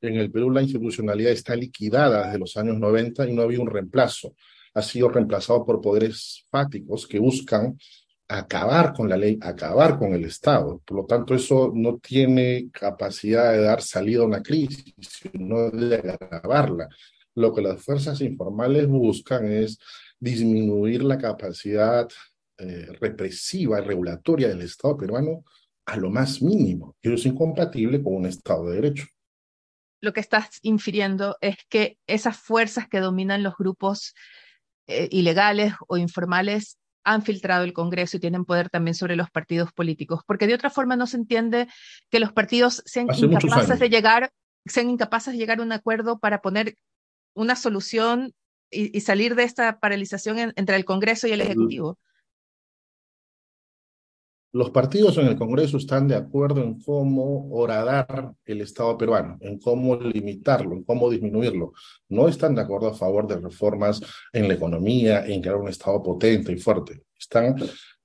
En 0.00 0.14
el 0.14 0.30
Perú 0.30 0.50
la 0.50 0.62
institucionalidad 0.62 1.32
está 1.32 1.56
liquidada 1.56 2.26
desde 2.26 2.38
los 2.38 2.56
años 2.56 2.78
90 2.78 3.28
y 3.28 3.34
no 3.34 3.42
había 3.42 3.60
un 3.60 3.70
reemplazo. 3.70 4.34
Ha 4.74 4.82
sido 4.82 5.08
reemplazado 5.08 5.66
por 5.66 5.80
poderes 5.80 6.46
fáticos 6.50 7.06
que 7.06 7.18
buscan 7.18 7.76
acabar 8.28 8.92
con 8.92 9.08
la 9.08 9.16
ley, 9.16 9.38
acabar 9.40 9.98
con 9.98 10.12
el 10.12 10.24
Estado. 10.24 10.80
Por 10.84 10.96
lo 10.98 11.06
tanto, 11.06 11.34
eso 11.34 11.72
no 11.74 11.98
tiene 11.98 12.70
capacidad 12.72 13.52
de 13.52 13.62
dar 13.62 13.82
salida 13.82 14.22
a 14.22 14.26
una 14.26 14.42
crisis, 14.42 14.94
sino 15.00 15.70
de 15.70 15.96
agravarla. 15.96 16.88
Lo 17.34 17.54
que 17.54 17.62
las 17.62 17.82
fuerzas 17.82 18.20
informales 18.20 18.86
buscan 18.88 19.46
es 19.46 19.78
disminuir 20.18 21.04
la 21.04 21.18
capacidad 21.18 22.08
eh, 22.58 22.88
represiva 23.00 23.78
y 23.78 23.84
regulatoria 23.84 24.48
del 24.48 24.62
Estado 24.62 24.96
peruano 24.96 25.44
a 25.84 25.96
lo 25.96 26.10
más 26.10 26.42
mínimo. 26.42 26.96
Eso 27.02 27.14
es 27.14 27.26
incompatible 27.26 28.02
con 28.02 28.14
un 28.14 28.26
Estado 28.26 28.68
de 28.68 28.76
Derecho. 28.76 29.06
Lo 30.00 30.12
que 30.12 30.20
estás 30.20 30.58
infiriendo 30.62 31.36
es 31.40 31.56
que 31.68 31.98
esas 32.06 32.36
fuerzas 32.36 32.88
que 32.88 33.00
dominan 33.00 33.42
los 33.42 33.56
grupos 33.56 34.14
eh, 34.86 35.08
ilegales 35.10 35.74
o 35.86 35.96
informales 35.96 36.78
han 37.06 37.22
filtrado 37.22 37.62
el 37.62 37.72
Congreso 37.72 38.16
y 38.16 38.20
tienen 38.20 38.44
poder 38.44 38.68
también 38.68 38.96
sobre 38.96 39.14
los 39.14 39.30
partidos 39.30 39.72
políticos, 39.72 40.22
porque 40.26 40.48
de 40.48 40.54
otra 40.54 40.70
forma 40.70 40.96
no 40.96 41.06
se 41.06 41.16
entiende 41.16 41.68
que 42.10 42.18
los 42.18 42.32
partidos 42.32 42.82
sean 42.84 43.06
incapaces 43.16 43.78
de 43.78 43.88
llegar, 43.88 44.32
sean 44.66 44.90
incapaces 44.90 45.32
de 45.32 45.38
llegar 45.38 45.60
a 45.60 45.62
un 45.62 45.70
acuerdo 45.70 46.18
para 46.18 46.42
poner 46.42 46.76
una 47.32 47.54
solución 47.54 48.34
y, 48.70 49.00
salir 49.02 49.36
de 49.36 49.44
esta 49.44 49.78
paralización 49.78 50.52
entre 50.56 50.74
el 50.74 50.84
Congreso 50.84 51.28
y 51.28 51.32
el 51.32 51.40
Ejecutivo. 51.40 51.96
Los 54.56 54.70
partidos 54.70 55.18
en 55.18 55.26
el 55.26 55.36
Congreso 55.36 55.76
están 55.76 56.08
de 56.08 56.14
acuerdo 56.14 56.62
en 56.62 56.80
cómo 56.80 57.46
horadar 57.50 58.32
el 58.46 58.62
Estado 58.62 58.96
peruano, 58.96 59.36
en 59.42 59.58
cómo 59.58 59.96
limitarlo, 59.96 60.72
en 60.72 60.82
cómo 60.82 61.10
disminuirlo. 61.10 61.74
No 62.08 62.26
están 62.26 62.54
de 62.54 62.62
acuerdo 62.62 62.88
a 62.88 62.94
favor 62.94 63.26
de 63.26 63.36
reformas 63.36 64.00
en 64.32 64.48
la 64.48 64.54
economía, 64.54 65.26
en 65.26 65.42
crear 65.42 65.56
un 65.56 65.68
Estado 65.68 66.02
potente 66.02 66.52
y 66.52 66.56
fuerte. 66.56 67.02
Están, 67.18 67.54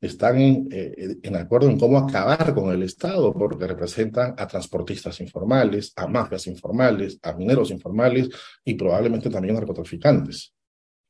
están 0.02 0.42
en, 0.42 0.68
eh, 0.74 1.16
en 1.24 1.38
acuerdo 1.38 1.70
en 1.70 1.80
cómo 1.80 1.98
acabar 2.00 2.54
con 2.54 2.70
el 2.70 2.84
Estado, 2.84 3.32
porque 3.32 3.66
representan 3.66 4.36
a 4.38 4.46
transportistas 4.46 5.22
informales, 5.22 5.94
a 5.96 6.06
mafias 6.06 6.48
informales, 6.48 7.18
a 7.24 7.32
mineros 7.32 7.72
informales 7.72 8.28
y 8.66 8.74
probablemente 8.74 9.30
también 9.30 9.56
a 9.56 9.60
narcotraficantes. 9.62 10.54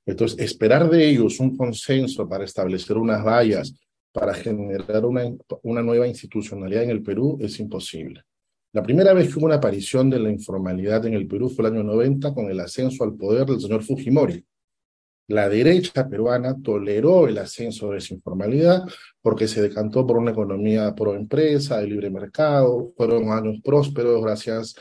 Entonces, 0.06 0.38
esperar 0.38 0.88
de 0.88 1.10
ellos 1.10 1.40
un 1.40 1.58
consenso 1.58 2.30
para 2.30 2.46
establecer 2.46 2.96
unas 2.96 3.26
vallas 3.26 3.74
para 4.12 4.34
generar 4.34 5.06
una, 5.06 5.24
una 5.64 5.82
nueva 5.82 6.08
institucionalidad 6.08 6.84
en 6.84 6.90
el 6.90 7.04
Perú 7.04 7.38
es 7.42 7.60
imposible. 7.60 8.24
La 8.74 8.84
primera 8.84 9.14
vez 9.14 9.28
que 9.28 9.40
hubo 9.40 9.48
una 9.48 9.56
aparición 9.56 10.10
de 10.10 10.20
la 10.20 10.30
informalidad 10.30 11.06
en 11.06 11.14
el 11.14 11.28
Perú 11.28 11.50
fue 11.50 11.66
el 11.66 11.74
año 11.74 11.84
90 11.84 12.34
con 12.34 12.50
el 12.50 12.60
ascenso 12.60 13.04
al 13.04 13.16
poder 13.16 13.46
del 13.46 13.60
señor 13.60 13.84
Fujimori. 13.84 14.46
La 15.28 15.50
derecha 15.50 16.08
peruana 16.08 16.56
toleró 16.62 17.28
el 17.28 17.38
ascenso 17.38 17.92
de 17.92 17.98
esa 17.98 18.14
informalidad 18.14 18.84
porque 19.22 19.48
se 19.48 19.62
decantó 19.62 20.06
por 20.06 20.18
una 20.18 20.32
economía 20.32 20.94
pro 20.96 21.16
empresa, 21.16 21.80
de 21.80 21.88
libre 21.88 22.10
mercado, 22.10 22.94
fueron 22.96 23.30
años 23.32 23.60
prósperos 23.64 24.22
gracias 24.24 24.76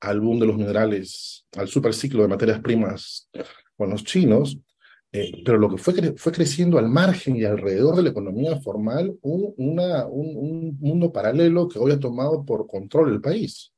al 0.00 0.20
boom 0.20 0.40
de 0.40 0.46
los 0.46 0.56
minerales, 0.56 1.46
al 1.56 1.68
superciclo 1.68 2.22
de 2.22 2.28
materias 2.28 2.60
primas 2.60 3.28
con 3.76 3.90
los 3.90 4.04
chinos, 4.04 4.58
eh, 5.12 5.42
pero 5.44 5.58
lo 5.58 5.68
que 5.68 5.76
fue, 5.76 6.14
fue 6.16 6.32
creciendo 6.32 6.78
al 6.78 6.88
margen 6.88 7.36
y 7.36 7.44
alrededor 7.44 7.96
de 7.96 8.04
la 8.04 8.10
economía 8.10 8.60
formal 8.60 9.16
un, 9.22 9.54
un, 9.56 10.78
mundo 10.78 11.12
paralelo 11.12 11.68
que 11.68 11.80
hoy 11.80 11.92
ha 11.92 11.98
tomado 11.98 12.44
por 12.44 12.68
control 12.68 13.12
el 13.12 13.20
país. 13.20 13.72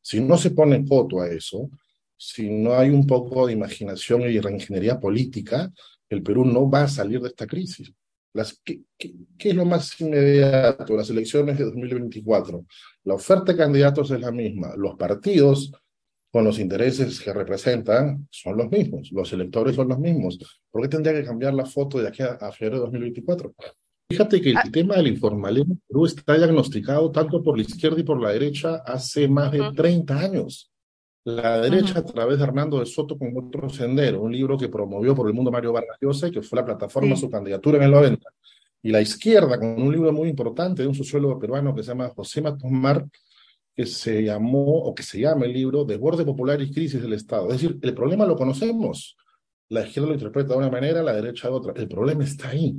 Si 0.00 0.20
no 0.20 0.38
se 0.38 0.52
pone 0.52 0.84
coto 0.84 1.20
a 1.20 1.28
eso, 1.28 1.68
si 2.16 2.48
no 2.48 2.74
hay 2.74 2.90
un 2.90 3.04
poco 3.04 3.46
de 3.46 3.52
imaginación 3.54 4.22
y 4.22 4.38
reingeniería 4.38 5.00
política, 5.00 5.72
el 6.08 6.22
Perú 6.22 6.44
no 6.44 6.70
va 6.70 6.84
a 6.84 6.88
salir 6.88 7.20
de 7.20 7.28
esta 7.28 7.48
crisis. 7.48 7.92
Las, 8.32 8.60
¿qué, 8.62 8.82
qué, 8.96 9.12
qué 9.36 9.48
es 9.48 9.54
lo 9.56 9.64
más 9.64 10.00
inmediato? 10.00 10.96
Las 10.96 11.10
elecciones 11.10 11.58
de 11.58 11.64
2024. 11.64 12.64
La 13.04 13.14
oferta 13.14 13.52
de 13.52 13.58
candidatos 13.58 14.10
es 14.12 14.20
la 14.20 14.30
misma. 14.30 14.76
Los 14.76 14.94
partidos 14.94 15.72
con 16.36 16.44
los 16.44 16.58
intereses 16.58 17.18
que 17.18 17.32
representan 17.32 18.28
son 18.30 18.58
los 18.58 18.70
mismos, 18.70 19.10
los 19.10 19.32
electores 19.32 19.74
son 19.74 19.88
los 19.88 19.98
mismos. 19.98 20.38
¿Por 20.70 20.82
qué 20.82 20.88
tendría 20.88 21.14
que 21.14 21.24
cambiar 21.24 21.54
la 21.54 21.64
foto 21.64 21.98
de 21.98 22.08
aquí 22.08 22.22
a, 22.22 22.52
febrero 22.52 22.74
de 22.74 22.80
2024? 22.82 23.54
Fíjate 24.06 24.42
que 24.42 24.50
el 24.50 24.58
ah. 24.58 24.64
tema 24.70 24.96
del 24.96 25.06
informalismo 25.06 25.72
en 25.72 25.80
Perú 25.88 26.04
está 26.04 26.36
diagnosticado 26.36 27.10
tanto 27.10 27.42
por 27.42 27.56
la 27.56 27.62
izquierda 27.62 27.98
y 28.00 28.02
por 28.02 28.20
la 28.20 28.32
derecha 28.32 28.82
hace 28.84 29.26
más 29.28 29.50
de 29.50 29.62
30 29.74 30.14
años. 30.14 30.70
La 31.24 31.58
derecha, 31.58 32.00
a 32.00 32.04
través 32.04 32.36
de 32.36 32.44
Hernando 32.44 32.80
de 32.80 32.84
Soto 32.84 33.16
con 33.16 33.32
otro 33.34 33.70
sendero, 33.70 34.20
un 34.20 34.32
libro 34.32 34.58
que 34.58 34.68
promovió 34.68 35.14
por 35.14 35.28
el 35.28 35.32
mundo 35.32 35.50
Mario 35.50 35.72
Vargas 35.72 35.96
Llosa 36.02 36.28
y 36.28 36.32
que 36.32 36.42
fue 36.42 36.58
la 36.58 36.66
plataforma 36.66 37.14
de 37.14 37.16
su 37.16 37.30
candidatura 37.30 37.78
en 37.78 37.84
el 37.84 37.90
90. 37.92 38.28
Y 38.82 38.90
la 38.90 39.00
izquierda, 39.00 39.58
con 39.58 39.80
un 39.80 39.90
libro 39.90 40.12
muy 40.12 40.28
importante 40.28 40.82
de 40.82 40.88
un 40.88 40.94
sociólogo 40.94 41.38
peruano 41.38 41.74
que 41.74 41.82
se 41.82 41.92
llama 41.92 42.10
José 42.14 42.42
Matomar, 42.42 43.06
que 43.76 43.84
se 43.84 44.22
llamó, 44.22 44.64
o 44.64 44.94
que 44.94 45.02
se 45.02 45.20
llama 45.20 45.44
el 45.44 45.52
libro, 45.52 45.84
Desborde 45.84 46.24
Popular 46.24 46.60
y 46.62 46.72
Crisis 46.72 47.02
del 47.02 47.12
Estado. 47.12 47.48
Es 47.48 47.60
decir, 47.60 47.78
el 47.82 47.94
problema 47.94 48.24
lo 48.24 48.34
conocemos. 48.34 49.16
La 49.68 49.86
izquierda 49.86 50.08
lo 50.08 50.14
interpreta 50.14 50.54
de 50.54 50.58
una 50.58 50.70
manera, 50.70 51.02
la 51.02 51.12
derecha 51.12 51.48
de 51.48 51.54
otra. 51.54 51.74
El 51.76 51.86
problema 51.86 52.24
está 52.24 52.48
ahí. 52.48 52.74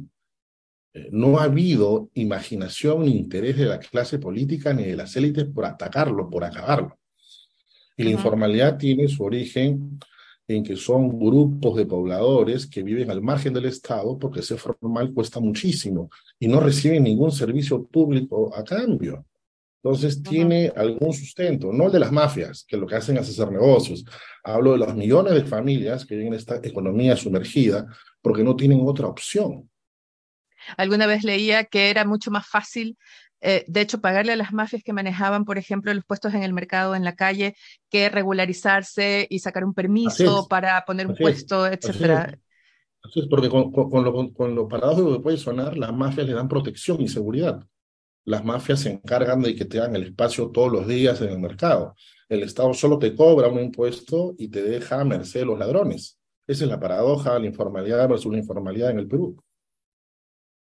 Eh, 0.94 1.10
no 1.12 1.38
ha 1.38 1.44
habido 1.44 2.10
imaginación 2.16 3.06
ni 3.06 3.16
interés 3.16 3.58
de 3.58 3.66
la 3.66 3.77
clase 3.77 4.18
política 4.18 4.74
ni 4.74 4.86
de 4.86 4.96
las 4.96 5.16
élites 5.16 5.46
por 5.46 5.66
atacarlo, 5.66 6.30
por 6.30 6.44
acabarlo. 6.44 6.98
Y 7.96 8.04
la 8.04 8.10
informalidad 8.10 8.77
tiene 8.77 9.08
su 9.08 9.24
origen 9.24 10.00
en 10.48 10.63
que 10.63 10.75
son 10.75 11.20
grupos 11.20 11.75
de 11.75 11.86
pobladores 11.86 12.66
que 12.66 12.82
viven 12.82 13.12
al 13.12 13.22
margen 13.22 13.54
del 13.54 13.66
Estado 13.66 14.18
porque 14.18 14.42
ser 14.42 14.58
formal 14.58 15.13
cuesta 15.13 15.39
muchísimo 15.39 16.10
y 16.39 16.48
no 16.48 16.60
reciben 16.60 17.04
ningún 17.04 17.32
servicio 17.32 17.86
público 17.86 18.56
a 18.56 18.63
cambio. 18.63 19.25
Entonces 19.84 20.24
tiene 20.24 20.72
algún 20.76 21.14
sustento, 21.14 21.72
no 21.72 21.86
el 21.86 21.92
de 21.92 22.00
las 22.00 22.12
mafias, 22.12 22.66
que 22.68 22.78
lo 22.78 22.88
que 22.88 22.96
hacen 22.96 23.18
es 23.18 23.30
hacer 23.30 23.52
negocios. 23.52 24.04
Hablo 24.44 24.74
de 24.74 24.80
los 24.80 24.96
millones 24.96 25.34
de 25.34 25.46
familias 25.46 26.06
que 26.06 26.16
viven 26.16 26.34
en 26.34 26.40
esta 26.40 26.60
economía 26.64 27.16
sumergida 27.16 27.86
porque 28.22 28.44
no 28.44 28.56
tienen 28.56 28.82
otra 28.84 29.08
opción. 29.08 29.70
Alguna 30.76 31.06
vez 31.06 31.24
leía 31.24 31.66
que 31.66 31.90
era 31.90 32.04
mucho 32.06 32.32
más 32.32 32.48
fácil, 32.48 32.98
eh, 33.40 33.64
de 33.68 33.82
hecho, 33.82 34.02
pagarle 34.02 34.32
a 34.32 34.36
las 34.36 34.52
mafias 34.52 34.84
que 34.84 34.94
manejaban, 34.94 35.46
por 35.46 35.60
ejemplo, 35.60 35.94
los 35.94 36.04
puestos 36.04 36.34
en 36.34 36.42
el 36.42 36.54
mercado, 36.54 36.96
en 36.96 37.04
la 37.04 37.16
calle, 37.16 37.56
que 37.90 38.10
regularizarse 38.10 39.28
y 39.30 39.40
sacar 39.40 39.64
un 39.64 39.76
permiso 39.76 40.48
para 40.48 40.84
poner 40.86 41.06
un 41.06 41.16
puesto, 41.16 41.68
etcétera. 41.68 42.36
Así 43.04 43.20
es, 43.20 43.28
porque 43.30 43.48
con, 43.48 43.72
con, 43.72 44.04
lo, 44.04 44.34
con 44.34 44.56
lo 44.56 44.68
paradójico 44.68 45.14
que 45.14 45.20
puede 45.20 45.38
sonar, 45.38 45.78
las 45.78 45.94
mafias 45.94 46.26
le 46.26 46.34
dan 46.34 46.48
protección 46.48 47.00
y 47.00 47.08
seguridad 47.08 47.64
las 48.28 48.44
mafias 48.44 48.82
se 48.82 48.92
encargan 48.92 49.42
de 49.42 49.56
que 49.56 49.64
te 49.64 49.78
dan 49.78 49.96
el 49.96 50.04
espacio 50.04 50.52
todos 50.52 50.70
los 50.70 50.86
días 50.86 51.22
en 51.22 51.30
el 51.30 51.40
mercado. 51.40 51.96
El 52.28 52.44
Estado 52.44 52.74
solo 52.74 53.00
te 53.00 53.16
cobra 53.16 53.48
un 53.48 53.58
impuesto 53.58 54.36
y 54.38 54.50
te 54.50 54.62
deja 54.62 55.00
a 55.00 55.06
merced 55.06 55.40
de 55.40 55.46
los 55.46 55.58
ladrones. 55.58 56.20
Esa 56.46 56.66
es 56.66 56.70
la 56.70 56.78
paradoja 56.78 57.34
de 57.34 57.40
la 57.40 57.46
informalidad 57.46 58.10
versus 58.10 58.30
la 58.34 58.40
informalidad 58.40 58.92
en 58.92 59.00
el 59.00 59.08
Perú. 59.08 59.42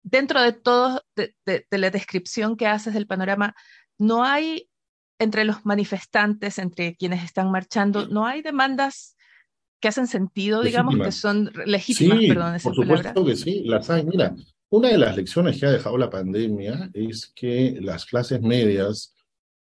Dentro 0.03 0.43
de 0.43 0.53
todo, 0.53 1.01
de, 1.15 1.65
la 1.71 1.89
descripción 1.89 2.55
que 2.55 2.67
haces 2.67 2.93
del 2.93 3.07
panorama, 3.07 3.55
no 3.97 4.23
hay 4.23 4.69
entre 5.17 5.43
los 5.43 5.65
manifestantes, 5.65 6.59
entre 6.59 6.95
quienes 6.95 7.23
están 7.23 7.49
marchando, 7.49 8.07
no 8.07 8.27
hay 8.27 8.43
demandas 8.43 9.17
que 9.79 9.87
hacen 9.87 10.05
sentido, 10.05 10.61
digamos, 10.61 10.99
que 10.99 11.11
son 11.11 11.51
legítimas, 11.65 12.19
perdón, 12.27 12.55
esa 12.55 12.69
por 12.69 12.75
supuesto 12.75 13.25
que 13.25 13.35
sí, 13.35 13.63
las 13.65 13.89
hay. 13.89 14.05
Mira, 14.05 14.35
una 14.69 14.89
de 14.89 14.97
las 14.97 15.15
lecciones 15.15 15.59
que 15.59 15.65
ha 15.65 15.71
dejado 15.71 15.97
la 15.97 16.09
pandemia 16.09 16.89
es 16.93 17.31
que 17.35 17.77
las 17.81 18.05
clases 18.05 18.41
medias 18.41 19.13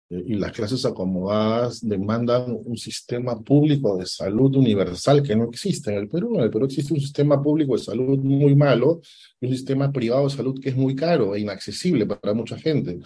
eh, 0.08 0.22
y 0.26 0.34
las 0.34 0.52
clases 0.52 0.84
acomodadas 0.84 1.86
demandan 1.86 2.56
un 2.64 2.76
sistema 2.76 3.40
público 3.42 3.96
de 3.96 4.06
salud 4.06 4.54
universal 4.56 5.22
que 5.22 5.36
no 5.36 5.44
existe 5.44 5.90
en 5.92 5.98
el 5.98 6.08
Perú. 6.08 6.36
En 6.36 6.42
el 6.42 6.50
Perú 6.50 6.66
existe 6.66 6.94
un 6.94 7.00
sistema 7.00 7.42
público 7.42 7.76
de 7.76 7.82
salud 7.82 8.18
muy 8.18 8.54
malo 8.54 9.00
y 9.40 9.46
un 9.46 9.52
sistema 9.52 9.92
privado 9.92 10.24
de 10.24 10.34
salud 10.34 10.60
que 10.60 10.70
es 10.70 10.76
muy 10.76 10.94
caro 10.94 11.34
e 11.34 11.40
inaccesible 11.40 12.06
para 12.06 12.34
mucha 12.34 12.56
gente. 12.58 12.98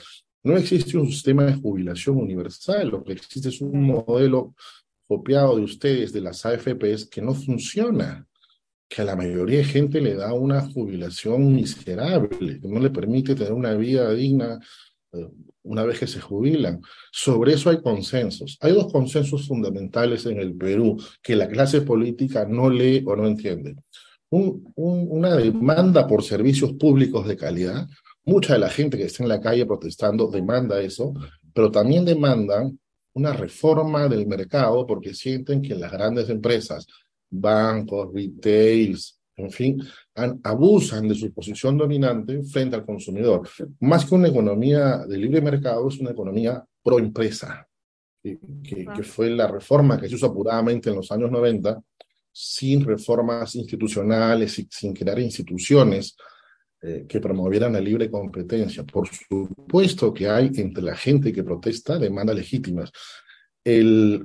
No 0.42 0.56
existe 0.56 0.96
un 0.96 1.06
sistema 1.06 1.44
de 1.44 1.54
jubilación 1.54 2.16
universal, 2.16 2.88
lo 2.88 3.04
que 3.04 3.12
existe 3.12 3.50
es 3.50 3.60
un 3.60 3.82
modelo 3.82 4.54
copiado 5.06 5.56
de 5.56 5.62
ustedes, 5.62 6.12
de 6.12 6.20
las 6.20 6.46
AFPs, 6.46 7.06
que 7.06 7.20
no 7.20 7.34
funciona 7.34 8.26
que 8.90 9.02
a 9.02 9.04
la 9.04 9.14
mayoría 9.14 9.58
de 9.58 9.64
gente 9.64 10.00
le 10.00 10.16
da 10.16 10.34
una 10.34 10.60
jubilación 10.62 11.54
miserable, 11.54 12.60
que 12.60 12.68
no 12.68 12.80
le 12.80 12.90
permite 12.90 13.36
tener 13.36 13.52
una 13.52 13.74
vida 13.74 14.12
digna 14.12 14.58
eh, 15.12 15.28
una 15.62 15.84
vez 15.84 16.00
que 16.00 16.08
se 16.08 16.20
jubilan. 16.20 16.82
Sobre 17.12 17.52
eso 17.52 17.70
hay 17.70 17.80
consensos. 17.80 18.58
Hay 18.60 18.72
dos 18.72 18.92
consensos 18.92 19.46
fundamentales 19.46 20.26
en 20.26 20.40
el 20.40 20.56
Perú 20.56 21.00
que 21.22 21.36
la 21.36 21.46
clase 21.46 21.82
política 21.82 22.44
no 22.46 22.68
lee 22.68 23.04
o 23.06 23.14
no 23.14 23.28
entiende. 23.28 23.76
una 24.30 25.36
demanda 25.36 26.06
por 26.08 26.24
servicios 26.24 26.72
públicos 26.72 27.28
de 27.28 27.36
calidad. 27.36 27.86
Mucha 28.24 28.54
de 28.54 28.60
la 28.60 28.70
gente 28.70 28.96
que 28.96 29.04
está 29.04 29.22
en 29.22 29.28
la 29.28 29.40
calle 29.40 29.66
protestando 29.66 30.28
demanda 30.28 30.80
eso, 30.80 31.14
pero 31.54 31.70
también 31.70 32.04
demandan 32.04 32.76
una 33.12 33.32
reforma 33.32 34.08
del 34.08 34.26
mercado 34.26 34.84
porque 34.84 35.14
sienten 35.14 35.62
que 35.62 35.76
las 35.76 35.92
grandes 35.92 36.28
empresas 36.28 36.86
bancos, 37.30 38.12
retails, 38.12 39.20
en 39.36 39.50
fin, 39.50 39.82
abusan 40.42 41.08
de 41.08 41.14
su 41.14 41.32
posición 41.32 41.78
dominante 41.78 42.42
frente 42.42 42.76
al 42.76 42.84
consumidor. 42.84 43.48
Más 43.80 44.04
que 44.04 44.14
una 44.14 44.28
economía 44.28 44.98
de 45.06 45.16
libre 45.16 45.40
mercado, 45.40 45.88
es 45.88 45.98
una 45.98 46.10
economía 46.10 46.62
pro 46.82 46.98
empresa, 46.98 47.66
que, 48.22 48.38
que, 48.62 49.02
fue 49.02 49.30
la 49.30 49.46
reforma 49.46 49.98
que 49.98 50.08
se 50.08 50.16
hizo 50.16 50.26
apuradamente 50.26 50.90
en 50.90 50.96
los 50.96 51.10
años 51.10 51.30
90, 51.30 51.80
sin 52.32 52.84
reformas 52.84 53.54
institucionales 53.54 54.58
y 54.58 54.68
sin 54.70 54.92
crear 54.92 55.18
instituciones 55.18 56.16
eh, 56.82 57.04
que 57.08 57.20
promovieran 57.20 57.72
la 57.72 57.80
libre 57.80 58.10
competencia. 58.10 58.84
Por 58.84 59.08
supuesto 59.08 60.14
que 60.14 60.28
hay 60.28 60.50
entre 60.54 60.82
la 60.82 60.96
gente 60.96 61.32
que 61.32 61.44
protesta 61.44 61.98
demandas 61.98 62.36
legítimas. 62.36 62.90
El, 63.62 64.24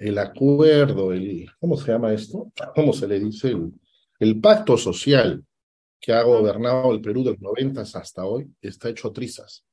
el 0.00 0.18
acuerdo, 0.18 1.12
el, 1.12 1.48
¿cómo 1.60 1.76
se 1.76 1.92
llama 1.92 2.12
esto? 2.12 2.50
¿Cómo 2.74 2.92
se 2.92 3.06
le 3.06 3.20
dice? 3.20 3.48
El, 3.48 3.72
el 4.18 4.40
pacto 4.40 4.76
social 4.76 5.44
que 6.00 6.12
ha 6.12 6.22
gobernado 6.22 6.92
el 6.92 7.02
Perú 7.02 7.22
de 7.22 7.32
los 7.32 7.40
90 7.40 7.82
hasta 7.82 8.24
hoy 8.24 8.50
está 8.62 8.88
hecho 8.88 9.12
trizas. 9.12 9.64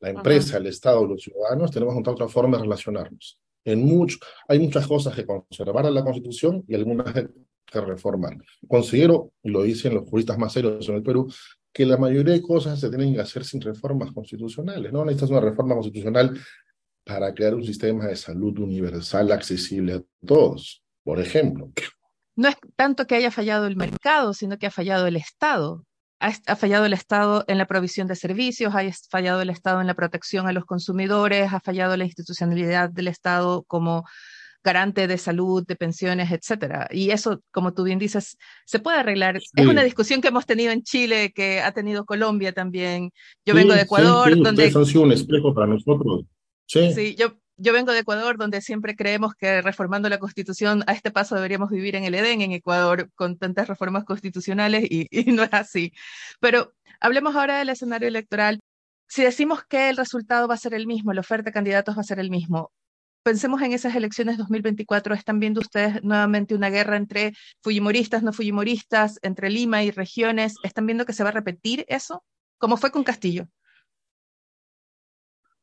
La 0.00 0.10
empresa, 0.10 0.56
el 0.56 0.66
Estado, 0.66 1.06
los 1.06 1.22
ciudadanos 1.22 1.70
tenemos 1.70 1.94
otra 2.06 2.28
forma 2.28 2.56
de 2.56 2.62
relacionarnos. 2.62 3.38
En 3.64 3.84
mucho, 3.84 4.18
hay 4.46 4.58
muchas 4.58 4.86
cosas 4.86 5.14
que 5.14 5.26
conservar 5.26 5.84
en 5.86 5.94
la 5.94 6.04
Constitución 6.04 6.64
y 6.66 6.74
algunas 6.74 7.12
que 7.12 7.80
reformar. 7.82 8.38
Considero, 8.66 9.32
y 9.42 9.50
lo 9.50 9.62
dicen 9.62 9.94
los 9.94 10.08
juristas 10.08 10.38
más 10.38 10.54
serios 10.54 10.88
en 10.88 10.94
el 10.94 11.02
Perú, 11.02 11.30
que 11.72 11.84
la 11.84 11.98
mayoría 11.98 12.32
de 12.32 12.40
cosas 12.40 12.80
se 12.80 12.88
tienen 12.88 13.12
que 13.12 13.20
hacer 13.20 13.44
sin 13.44 13.60
reformas 13.60 14.12
constitucionales. 14.12 14.90
No 14.90 15.04
necesitas 15.04 15.30
una 15.30 15.40
reforma 15.40 15.74
constitucional 15.74 16.38
para 17.08 17.32
crear 17.32 17.54
un 17.54 17.64
sistema 17.64 18.04
de 18.04 18.16
salud 18.16 18.58
universal 18.58 19.32
accesible 19.32 19.94
a 19.94 20.02
todos, 20.26 20.82
por 21.02 21.18
ejemplo. 21.18 21.72
No 22.36 22.48
es 22.48 22.56
tanto 22.76 23.06
que 23.06 23.14
haya 23.14 23.30
fallado 23.30 23.66
el 23.66 23.76
mercado, 23.76 24.34
sino 24.34 24.58
que 24.58 24.66
ha 24.66 24.70
fallado 24.70 25.06
el 25.06 25.16
Estado. 25.16 25.86
Ha, 26.20 26.56
fallado 26.56 26.84
el 26.84 26.92
Estado 26.92 27.44
en 27.46 27.58
la 27.58 27.66
provisión 27.66 28.08
de 28.08 28.16
servicios, 28.16 28.74
ha 28.74 28.82
fallado 29.08 29.40
el 29.40 29.48
Estado 29.48 29.80
en 29.80 29.86
la 29.86 29.94
protección 29.94 30.48
a 30.48 30.52
los 30.52 30.66
consumidores, 30.66 31.50
ha 31.52 31.60
fallado 31.60 31.96
la 31.96 32.04
institucionalidad 32.04 32.90
del 32.90 33.08
Estado 33.08 33.62
como 33.62 34.04
garante 34.62 35.06
de 35.06 35.16
salud, 35.16 35.64
de 35.66 35.76
pensiones, 35.76 36.30
etcétera. 36.30 36.88
Y 36.90 37.10
eso, 37.10 37.40
como 37.52 37.72
tú 37.72 37.84
bien 37.84 37.98
dices, 37.98 38.36
se 38.66 38.80
puede 38.80 38.98
arreglar. 38.98 39.36
Es 39.36 39.66
una 39.66 39.82
discusión 39.82 40.20
que 40.20 40.28
hemos 40.28 40.44
tenido 40.44 40.72
en 40.72 40.82
Chile, 40.82 41.32
que 41.34 41.60
ha 41.60 41.72
tenido 41.72 42.04
Colombia 42.04 42.52
también. 42.52 43.12
Yo 43.46 43.54
vengo 43.54 43.72
de 43.72 43.82
Ecuador, 43.82 44.36
donde... 44.42 44.64
han 44.74 44.84
sido 44.84 45.02
un 45.04 45.12
espejo 45.12 45.54
para 45.54 45.68
nosotros. 45.68 46.26
Sí, 46.68 47.16
yo, 47.16 47.38
yo 47.56 47.72
vengo 47.72 47.92
de 47.92 48.00
Ecuador, 48.00 48.36
donde 48.36 48.60
siempre 48.60 48.94
creemos 48.94 49.34
que 49.34 49.62
reformando 49.62 50.08
la 50.08 50.18
Constitución, 50.18 50.84
a 50.86 50.92
este 50.92 51.10
paso 51.10 51.34
deberíamos 51.34 51.70
vivir 51.70 51.96
en 51.96 52.04
el 52.04 52.14
Edén, 52.14 52.42
en 52.42 52.52
Ecuador, 52.52 53.10
con 53.14 53.38
tantas 53.38 53.68
reformas 53.68 54.04
constitucionales, 54.04 54.84
y, 54.90 55.08
y 55.10 55.32
no 55.32 55.42
es 55.42 55.52
así. 55.52 55.92
Pero 56.40 56.74
hablemos 57.00 57.34
ahora 57.36 57.58
del 57.58 57.70
escenario 57.70 58.08
electoral. 58.08 58.60
Si 59.08 59.22
decimos 59.22 59.64
que 59.64 59.88
el 59.88 59.96
resultado 59.96 60.46
va 60.48 60.54
a 60.54 60.58
ser 60.58 60.74
el 60.74 60.86
mismo, 60.86 61.12
la 61.12 61.22
oferta 61.22 61.46
de 61.46 61.52
candidatos 61.52 61.96
va 61.96 62.02
a 62.02 62.04
ser 62.04 62.20
el 62.20 62.30
mismo, 62.30 62.70
pensemos 63.22 63.60
en 63.62 63.72
esas 63.72 63.94
elecciones 63.94 64.38
2024, 64.38 65.14
¿están 65.14 65.40
viendo 65.40 65.60
ustedes 65.60 66.02
nuevamente 66.02 66.54
una 66.54 66.70
guerra 66.70 66.96
entre 66.96 67.34
fujimoristas, 67.62 68.22
no 68.22 68.32
fujimoristas, 68.32 69.18
entre 69.22 69.50
Lima 69.50 69.84
y 69.84 69.90
regiones? 69.90 70.54
¿Están 70.62 70.86
viendo 70.86 71.04
que 71.04 71.12
se 71.12 71.22
va 71.24 71.30
a 71.30 71.32
repetir 71.32 71.84
eso? 71.88 72.24
¿Cómo 72.58 72.76
fue 72.76 72.90
con 72.90 73.04
Castillo? 73.04 73.46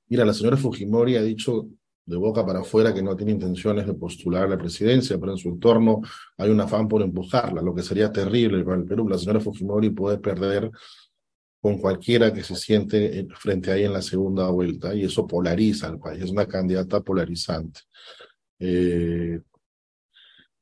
Mira, 0.07 0.25
la 0.25 0.33
señora 0.33 0.57
Fujimori 0.57 1.15
ha 1.15 1.21
dicho 1.24 1.67
de 2.06 2.17
boca 2.17 2.45
para 2.45 2.60
afuera 2.60 2.93
que 2.93 3.01
no 3.01 3.15
tiene 3.15 3.32
intenciones 3.32 3.88
de 3.88 3.93
postular 3.95 4.43
a 4.43 4.47
la 4.47 4.58
presidencia, 4.58 5.17
pero 5.19 5.32
en 5.32 5.38
su 5.38 5.49
entorno 5.49 6.01
hay 6.38 6.51
un 6.51 6.62
afán 6.62 6.88
por 6.88 7.01
empujarla, 7.01 7.62
lo 7.62 7.73
que 7.73 7.82
sería 7.82 8.12
terrible 8.12 8.63
para 8.63 8.77
el 8.77 8.86
Perú. 8.86 9.10
La 9.10 9.17
señora 9.17 9.39
Fujimori 9.39 9.89
puede 9.89 10.19
perder 10.19 10.69
con 11.60 11.80
cualquiera 11.80 12.32
que 12.32 12.43
se 12.43 12.56
siente 12.56 13.27
frente 13.36 13.71
a 13.71 13.75
ella 13.75 13.88
en 13.88 13.93
la 13.93 14.01
segunda 14.03 14.47
vuelta, 14.49 14.93
y 14.93 15.03
eso 15.03 15.25
polariza 15.25 15.88
al 15.88 15.97
país, 15.97 16.23
es 16.23 16.30
una 16.30 16.45
candidata 16.45 17.01
polarizante. 17.01 17.80
Eh, 18.60 19.41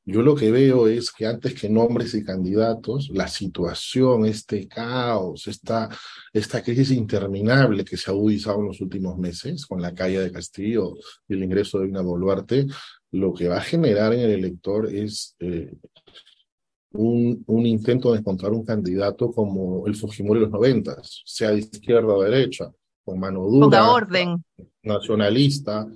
yo 0.06 0.20
lo 0.20 0.34
que 0.34 0.50
veo 0.50 0.86
es 0.86 1.10
que 1.10 1.26
antes 1.26 1.54
que 1.58 1.68
nombres 1.68 2.14
y 2.14 2.22
candidatos, 2.22 3.08
la 3.12 3.26
situación, 3.26 4.26
este 4.26 4.68
caos, 4.68 5.46
esta, 5.46 5.88
esta 6.32 6.62
crisis 6.62 6.90
interminable 6.90 7.84
que 7.84 7.96
se 7.96 8.10
ha 8.10 8.14
agudizado 8.14 8.60
en 8.60 8.66
los 8.66 8.80
últimos 8.82 9.16
meses 9.16 9.64
con 9.64 9.80
la 9.80 9.94
calle 9.94 10.20
de 10.20 10.30
Castillo 10.30 10.94
y 11.26 11.34
el 11.34 11.44
ingreso 11.44 11.78
de 11.78 11.88
una 11.88 12.02
Boluarte, 12.02 12.66
lo 13.12 13.32
que 13.32 13.48
va 13.48 13.58
a 13.58 13.62
generar 13.62 14.12
en 14.12 14.20
el 14.20 14.30
elector 14.32 14.92
es 14.94 15.36
eh, 15.38 15.72
un, 16.92 17.42
un, 17.46 17.66
intento 17.66 18.12
de 18.12 18.18
encontrar 18.18 18.52
un 18.52 18.64
candidato 18.64 19.32
como 19.32 19.86
el 19.86 19.94
Fujimori 19.94 20.40
de 20.40 20.46
los 20.46 20.52
noventas, 20.52 21.22
sea 21.24 21.50
de 21.50 21.60
izquierda 21.60 22.12
o 22.12 22.22
derecha, 22.22 22.70
con 23.04 23.18
mano 23.18 23.44
dura, 23.44 23.90
orden. 23.90 24.44
nacionalista, 24.82 25.86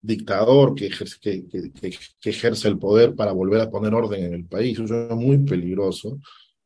dictador 0.00 0.74
que 0.74 0.86
ejerce, 0.86 2.68
el 2.68 2.78
poder 2.78 3.14
para 3.14 3.32
volver 3.32 3.60
a 3.60 3.70
poner 3.70 3.94
orden 3.94 4.24
en 4.24 4.34
el 4.34 4.44
país. 4.46 4.78
Eso 4.78 5.08
es 5.08 5.16
muy 5.16 5.38
peligroso. 5.38 6.18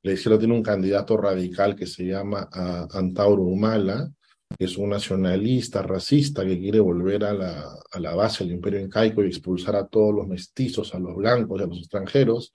La 0.02 0.12
izquierda 0.12 0.38
tiene 0.38 0.54
un 0.54 0.62
candidato 0.62 1.16
radical 1.16 1.76
que 1.76 1.86
se 1.86 2.04
llama 2.04 2.48
Antauro 2.92 3.42
Humala, 3.42 4.10
que 4.58 4.64
es 4.66 4.76
un 4.76 4.90
nacionalista, 4.90 5.82
racista, 5.82 6.44
que 6.44 6.58
quiere 6.58 6.80
volver 6.80 7.24
a 7.24 7.32
la, 7.32 7.74
a 7.90 8.00
la 8.00 8.14
base 8.14 8.44
del 8.44 8.54
imperio 8.54 8.80
incaico 8.80 9.22
y 9.22 9.28
expulsar 9.28 9.76
a 9.76 9.86
todos 9.86 10.14
los 10.14 10.26
mestizos, 10.26 10.94
a 10.94 10.98
los 10.98 11.16
blancos 11.16 11.60
y 11.60 11.64
a 11.64 11.66
los 11.66 11.78
extranjeros. 11.78 12.52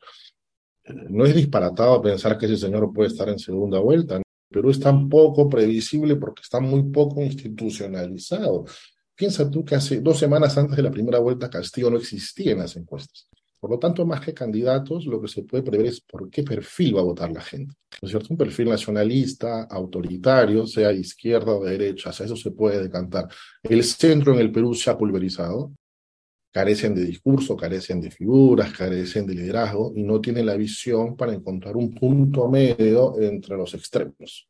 No 1.10 1.26
es 1.26 1.36
disparatado 1.36 2.02
pensar 2.02 2.38
que 2.38 2.46
ese 2.46 2.58
señor 2.58 2.92
puede 2.94 3.10
estar 3.10 3.28
en 3.30 3.40
segunda 3.40 3.80
vuelta, 3.80 4.22
pero 4.50 4.70
es 4.70 4.80
tan 4.80 5.10
poco 5.10 5.50
previsible 5.50 6.16
porque 6.16 6.42
está 6.44 6.60
muy 6.60 6.84
poco 6.84 7.22
institucionalizado. 7.22 8.66
Piensa 9.18 9.50
tú 9.50 9.66
que 9.66 9.74
hace 9.74 10.00
dos 10.00 10.20
semanas 10.20 10.56
antes 10.60 10.78
de 10.78 10.84
la 10.84 10.92
primera 10.92 11.18
vuelta 11.18 11.50
Castillo 11.50 11.90
no 11.90 11.98
existía 11.98 12.52
en 12.52 12.60
las 12.60 12.76
encuestas. 12.76 13.28
Por 13.60 13.72
lo 13.72 13.80
tanto, 13.80 14.06
más 14.06 14.22
que 14.22 14.32
candidatos, 14.32 15.08
lo 15.08 15.20
que 15.20 15.28
se 15.28 15.42
puede 15.42 15.64
prever 15.64 15.88
es 15.88 16.02
por 16.02 16.30
qué 16.30 16.44
perfil 16.44 16.96
va 16.96 17.00
a 17.00 17.06
votar 17.06 17.32
la 17.32 17.42
gente. 17.42 17.74
¿No 18.00 18.06
es 18.06 18.12
cierto? 18.12 18.28
Un 18.30 18.38
perfil 18.38 18.70
nacionalista, 18.70 19.64
autoritario, 19.64 20.68
sea 20.68 20.92
izquierda 20.92 21.54
o 21.54 21.64
derecha, 21.66 22.12
o 22.12 22.12
eso 22.12 22.36
se 22.36 22.52
puede 22.52 22.80
decantar. 22.80 23.28
El 23.64 23.84
centro 23.84 24.36
en 24.36 24.40
el 24.40 24.52
Perú 24.52 24.76
se 24.76 24.92
ha 24.92 24.98
pulverizado, 24.98 25.74
carecen 26.54 26.94
de 26.94 27.04
discurso, 27.04 27.58
carecen 27.58 28.00
de 28.00 28.12
figuras, 28.12 28.72
carecen 28.72 29.26
de 29.26 29.34
liderazgo 29.34 29.94
y 29.96 30.04
no 30.04 30.22
tienen 30.22 30.46
la 30.46 30.56
visión 30.56 31.18
para 31.18 31.34
encontrar 31.34 31.76
un 31.76 31.96
punto 31.96 32.48
medio 32.48 33.20
entre 33.20 33.58
los 33.58 33.74
extremos. 33.74 34.48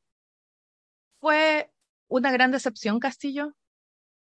¿Fue 1.21 1.71
una 2.09 2.33
gran 2.33 2.51
decepción 2.51 2.99
Castillo? 2.99 3.53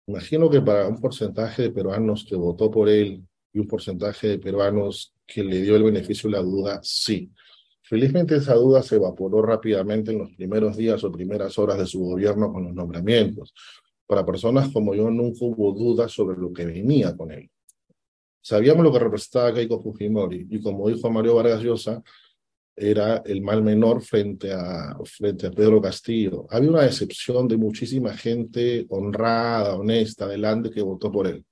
Imagino 0.07 0.49
que 0.49 0.61
para 0.61 0.87
un 0.87 1.01
porcentaje 1.01 1.62
de 1.62 1.71
peruanos 1.71 2.25
que 2.29 2.37
votó 2.37 2.71
por 2.71 2.88
él 2.88 3.27
y 3.53 3.59
un 3.59 3.66
porcentaje 3.66 4.29
de 4.29 4.38
peruanos 4.38 5.14
que 5.27 5.42
le 5.42 5.61
dio 5.62 5.75
el 5.75 5.83
beneficio 5.83 6.31
de 6.31 6.37
la 6.37 6.42
duda, 6.42 6.81
sí. 6.83 7.33
Felizmente 7.83 8.37
esa 8.37 8.55
duda 8.55 8.83
se 8.83 8.97
evaporó 8.97 9.42
rápidamente 9.42 10.12
en 10.12 10.19
los 10.19 10.33
primeros 10.33 10.77
días 10.77 11.03
o 11.03 11.11
primeras 11.11 11.59
horas 11.59 11.79
de 11.79 11.87
su 11.87 12.01
gobierno 12.01 12.53
con 12.53 12.64
los 12.64 12.75
nombramientos. 12.75 13.53
Para 14.07 14.25
personas 14.25 14.73
como 14.73 14.95
yo 14.95 15.11
nunca 15.11 15.38
hubo 15.40 15.73
duda 15.73 16.09
sobre 16.09 16.38
lo 16.38 16.53
que 16.53 16.66
venía 16.66 17.16
con 17.16 17.33
él. 17.33 17.51
Sabíamos 18.40 18.85
lo 18.85 18.92
que 18.92 19.01
representaba 19.01 19.53
Keiko 19.53 19.83
Fujimori 19.83 20.47
y 20.49 20.61
como 20.62 20.88
dijo 20.88 21.11
Mario 21.11 21.35
Vargas 21.35 21.62
Llosa, 21.62 22.01
era 22.77 23.23
el 23.25 23.41
mal 23.41 23.62
menor 23.62 24.03
frente 24.03 24.53
a, 24.53 24.97
frente 25.05 25.47
a 25.47 25.51
Pedro 25.51 25.81
Castillo. 25.81 26.47
Había 26.51 26.71
una 26.71 26.83
decepción 26.83 27.49
de 27.49 27.57
muchísima 27.57 28.15
gente 28.15 28.85
honrada, 28.91 29.77
honesta, 29.77 30.29
delante 30.29 30.71
que 30.71 30.83
votó 30.83 31.11
por 31.11 31.27
él. 31.27 31.45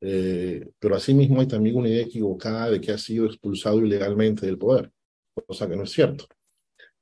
Eh, 0.00 0.66
pero 0.78 0.96
asimismo 0.96 1.40
hay 1.40 1.46
también 1.46 1.76
una 1.76 1.88
idea 1.88 2.04
equivocada 2.04 2.70
de 2.70 2.80
que 2.80 2.92
ha 2.92 2.98
sido 2.98 3.26
expulsado 3.26 3.84
ilegalmente 3.84 4.46
del 4.46 4.58
poder, 4.58 4.90
cosa 5.46 5.68
que 5.68 5.76
no 5.76 5.84
es 5.84 5.90
cierto. 5.90 6.26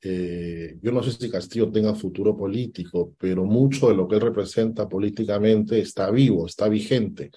Eh, 0.05 0.79
yo 0.83 0.90
no 0.90 1.01
sé 1.01 1.12
si 1.12 1.31
Castillo 1.31 1.70
tenga 1.70 1.94
futuro 1.94 2.37
político, 2.37 3.14
pero 3.16 3.44
mucho 3.44 3.88
de 3.88 3.94
lo 3.94 4.09
que 4.09 4.16
él 4.16 4.20
representa 4.20 4.88
políticamente 4.88 5.79
está 5.79 6.11
vivo, 6.11 6.46
está 6.46 6.68
vigente. 6.68 7.31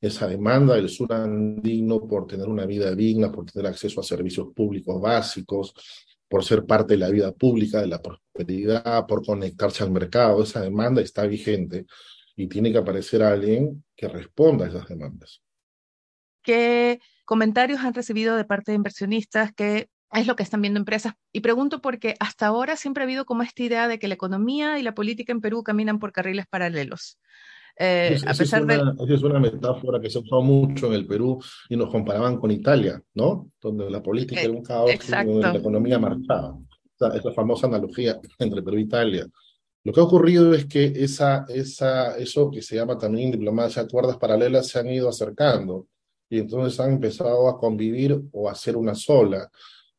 Esa 0.00 0.26
demanda 0.26 0.74
del 0.74 0.88
sur 0.88 1.12
andino 1.12 2.06
por 2.08 2.26
tener 2.26 2.48
una 2.48 2.64
vida 2.64 2.94
digna, 2.94 3.30
por 3.30 3.44
tener 3.50 3.70
acceso 3.70 4.00
a 4.00 4.04
servicios 4.04 4.48
públicos 4.54 5.00
básicos, 5.00 5.74
por 6.28 6.44
ser 6.44 6.64
parte 6.64 6.94
de 6.94 6.98
la 6.98 7.10
vida 7.10 7.32
pública, 7.32 7.80
de 7.80 7.88
la 7.88 8.00
prosperidad, 8.00 9.06
por 9.06 9.24
conectarse 9.24 9.82
al 9.82 9.90
mercado. 9.90 10.42
Esa 10.42 10.60
demanda 10.60 11.02
está 11.02 11.26
vigente 11.26 11.86
y 12.36 12.46
tiene 12.46 12.72
que 12.72 12.78
aparecer 12.78 13.22
alguien 13.22 13.84
que 13.96 14.08
responda 14.08 14.64
a 14.64 14.68
esas 14.68 14.88
demandas. 14.88 15.42
¿Qué 16.42 17.00
comentarios 17.24 17.80
han 17.80 17.94
recibido 17.94 18.36
de 18.36 18.44
parte 18.44 18.72
de 18.72 18.76
inversionistas? 18.76 19.52
¿Qué 19.52 19.88
es 20.12 20.26
lo 20.26 20.36
que 20.36 20.42
están 20.42 20.62
viendo 20.62 20.78
empresas? 20.78 21.14
Y 21.32 21.40
pregunto 21.40 21.82
porque 21.82 22.14
hasta 22.20 22.46
ahora 22.46 22.76
siempre 22.76 23.02
ha 23.02 23.06
habido 23.06 23.26
como 23.26 23.42
esta 23.42 23.62
idea 23.62 23.88
de 23.88 23.98
que 23.98 24.08
la 24.08 24.14
economía 24.14 24.78
y 24.78 24.82
la 24.82 24.94
política 24.94 25.32
en 25.32 25.40
Perú 25.40 25.62
caminan 25.62 25.98
por 25.98 26.12
carriles 26.12 26.46
paralelos. 26.46 27.18
Eh, 27.78 28.18
a 28.26 28.34
pesar 28.34 28.62
es 28.62 28.64
una, 28.64 28.92
de... 28.92 29.14
es 29.14 29.22
una 29.22 29.40
metáfora 29.40 30.00
que 30.00 30.10
se 30.10 30.18
usado 30.18 30.42
mucho 30.42 30.88
en 30.88 30.94
el 30.94 31.06
Perú 31.06 31.42
y 31.68 31.76
nos 31.76 31.90
comparaban 31.90 32.38
con 32.38 32.50
Italia, 32.50 33.02
¿no? 33.14 33.50
Donde 33.60 33.90
la 33.90 34.02
política 34.02 34.42
era 34.42 34.52
un 34.52 34.62
caos 34.62 34.90
y 34.90 35.10
la 35.10 35.54
economía 35.54 35.98
marchaba. 35.98 36.58
esa 37.14 37.32
famosa 37.32 37.66
analogía 37.66 38.20
entre 38.38 38.62
Perú 38.62 38.76
e 38.76 38.82
Italia. 38.82 39.26
Lo 39.82 39.92
que 39.92 40.00
ha 40.00 40.04
ocurrido 40.04 40.52
es 40.52 40.66
que 40.66 40.84
esa, 40.84 41.46
esa, 41.48 42.18
eso 42.18 42.50
que 42.50 42.60
se 42.60 42.76
llama 42.76 42.98
también 42.98 43.30
diplomacia, 43.30 43.88
cuerdas 43.88 44.18
paralelas, 44.18 44.68
se 44.68 44.78
han 44.78 44.88
ido 44.88 45.08
acercando 45.08 45.86
y 46.28 46.38
entonces 46.38 46.78
han 46.80 46.92
empezado 46.92 47.48
a 47.48 47.58
convivir 47.58 48.20
o 48.32 48.48
a 48.50 48.54
ser 48.54 48.76
una 48.76 48.94
sola. 48.94 49.50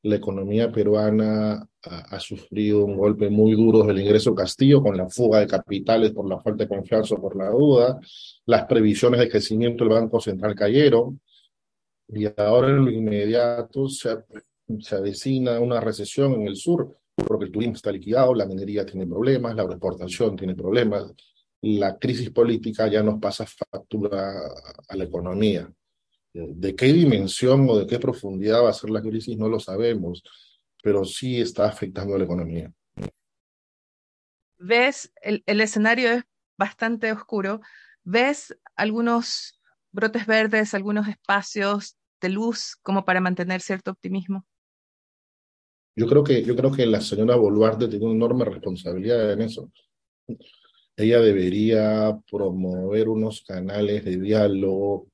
La 0.04 0.16
economía 0.16 0.72
peruana 0.72 1.68
ha, 1.84 2.20
sufrido 2.20 2.86
un 2.86 2.98
golpe 2.98 3.30
muy 3.30 3.54
duro 3.54 3.80
desde 3.80 3.92
el 3.92 4.02
ingreso 4.02 4.34
Castillo 4.34 4.82
con 4.82 4.98
la 4.98 5.10
fuga 5.10 5.40
de 5.40 5.48
capitales 5.48 6.12
por 6.12 6.28
la 6.28 6.40
falta 6.40 6.64
de 6.64 6.70
confianza 6.70 7.16
por 7.18 7.36
la 7.36 7.50
duda. 7.50 8.00
Las 8.46 8.66
previsiones 8.66 9.20
de 9.20 9.30
crecimiento 9.30 9.84
del 9.84 9.94
Banco 9.94 10.20
Central 10.20 10.56
cayeron 10.56 11.20
y 12.08 12.26
ahora 12.38 12.70
en 12.70 12.86
lo 12.86 12.92
inmediato 12.92 13.88
se, 13.88 14.18
se 14.80 15.60
una 15.60 15.80
recesión 15.80 16.34
en 16.34 16.48
el 16.48 16.56
sur 16.56 16.98
porque 17.16 17.46
el 17.46 17.52
turismo 17.52 17.76
está 17.76 17.92
liquidado, 17.92 18.34
la 18.34 18.46
minería 18.46 18.86
tiene 18.86 19.06
problemas, 19.06 19.56
la 19.56 19.64
exportación 19.64 20.36
tiene 20.36 20.56
problemas, 20.56 21.14
la 21.62 21.98
crisis 21.98 22.32
política 22.32 22.88
ya 22.88 23.04
nos 23.04 23.20
pasa 23.20 23.46
factura 23.46 24.34
a 24.88 24.96
la 24.96 25.04
economía. 25.04 25.72
De 26.34 26.76
qué 26.76 26.86
dimensión 26.88 27.68
o 27.70 27.78
de 27.78 27.88
qué 27.88 28.00
profundidad 28.00 28.64
va 28.64 28.70
a 28.70 28.74
ser 28.74 28.90
la 28.90 29.02
crisis 29.02 29.38
no 29.38 29.50
lo 29.50 29.60
sabemos, 29.60 30.24
pero 30.82 31.04
sí 31.04 31.42
está 31.42 31.68
afectando 31.68 32.16
a 32.16 32.18
la 32.18 32.26
economía. 32.26 32.72
¿Ves? 34.58 35.12
El, 35.22 35.44
el 35.46 35.60
escenario 35.60 36.12
es 36.12 36.24
bastante 36.58 37.12
oscuro. 37.12 37.62
¿Ves 38.04 38.58
algunos 38.76 39.60
brotes 39.92 40.26
verdes, 40.26 40.74
algunos 40.74 41.08
espacios 41.08 41.98
de 42.22 42.30
luz 42.30 42.78
como 42.82 43.04
para 43.04 43.20
mantener 43.20 43.62
cierto 43.62 43.92
optimismo? 43.92 44.46
Yo 45.96 46.08
creo 46.08 46.24
que, 46.24 46.44
yo 46.44 46.56
creo 46.56 46.72
que 46.72 46.86
la 46.86 47.02
señora 47.02 47.36
Boluarte 47.36 47.88
tiene 47.88 48.06
una 48.06 48.16
enorme 48.16 48.46
responsabilidad 48.46 49.34
en 49.34 49.42
eso. 49.42 49.72
Ella 50.96 51.20
debería 51.20 52.18
promover 52.30 53.10
unos 53.10 53.42
canales 53.42 54.06
de 54.06 54.18
diálogo, 54.18 55.11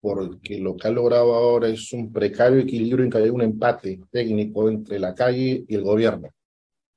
porque 0.00 0.58
lo 0.58 0.76
que 0.76 0.88
ha 0.88 0.90
logrado 0.90 1.34
ahora 1.34 1.68
es 1.68 1.92
un 1.92 2.12
precario 2.12 2.60
equilibrio 2.60 3.04
en 3.04 3.10
que 3.10 3.18
hay 3.18 3.28
un 3.28 3.42
empate 3.42 4.00
técnico 4.10 4.68
entre 4.68 4.98
la 4.98 5.14
calle 5.14 5.64
y 5.68 5.74
el 5.74 5.82
gobierno. 5.82 6.30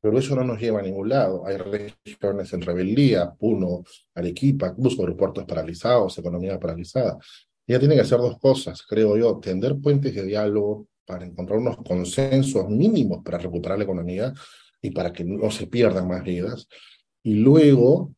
Pero 0.01 0.17
eso 0.17 0.35
no 0.35 0.43
nos 0.43 0.59
lleva 0.59 0.79
a 0.79 0.83
ningún 0.83 1.09
lado. 1.09 1.45
Hay 1.45 1.57
regiones 1.57 2.51
en 2.53 2.61
rebeldía, 2.61 3.31
Puno, 3.31 3.83
Arequipa, 4.15 4.73
incluso 4.77 5.01
aeropuertos 5.01 5.45
paralizados, 5.45 6.17
economía 6.17 6.59
paralizada. 6.59 7.17
Ella 7.65 7.79
tiene 7.79 7.95
que 7.95 8.01
hacer 8.01 8.17
dos 8.17 8.37
cosas, 8.37 8.83
creo 8.83 9.15
yo, 9.17 9.39
tender 9.39 9.77
puentes 9.79 10.13
de 10.13 10.25
diálogo 10.25 10.87
para 11.05 11.25
encontrar 11.25 11.59
unos 11.59 11.77
consensos 11.77 12.69
mínimos 12.69 13.23
para 13.23 13.37
recuperar 13.37 13.77
la 13.77 13.85
economía 13.85 14.33
y 14.81 14.91
para 14.91 15.13
que 15.13 15.23
no 15.23 15.49
se 15.49 15.67
pierdan 15.67 16.07
más 16.07 16.23
vidas. 16.23 16.67
Y 17.23 17.35
luego, 17.35 18.13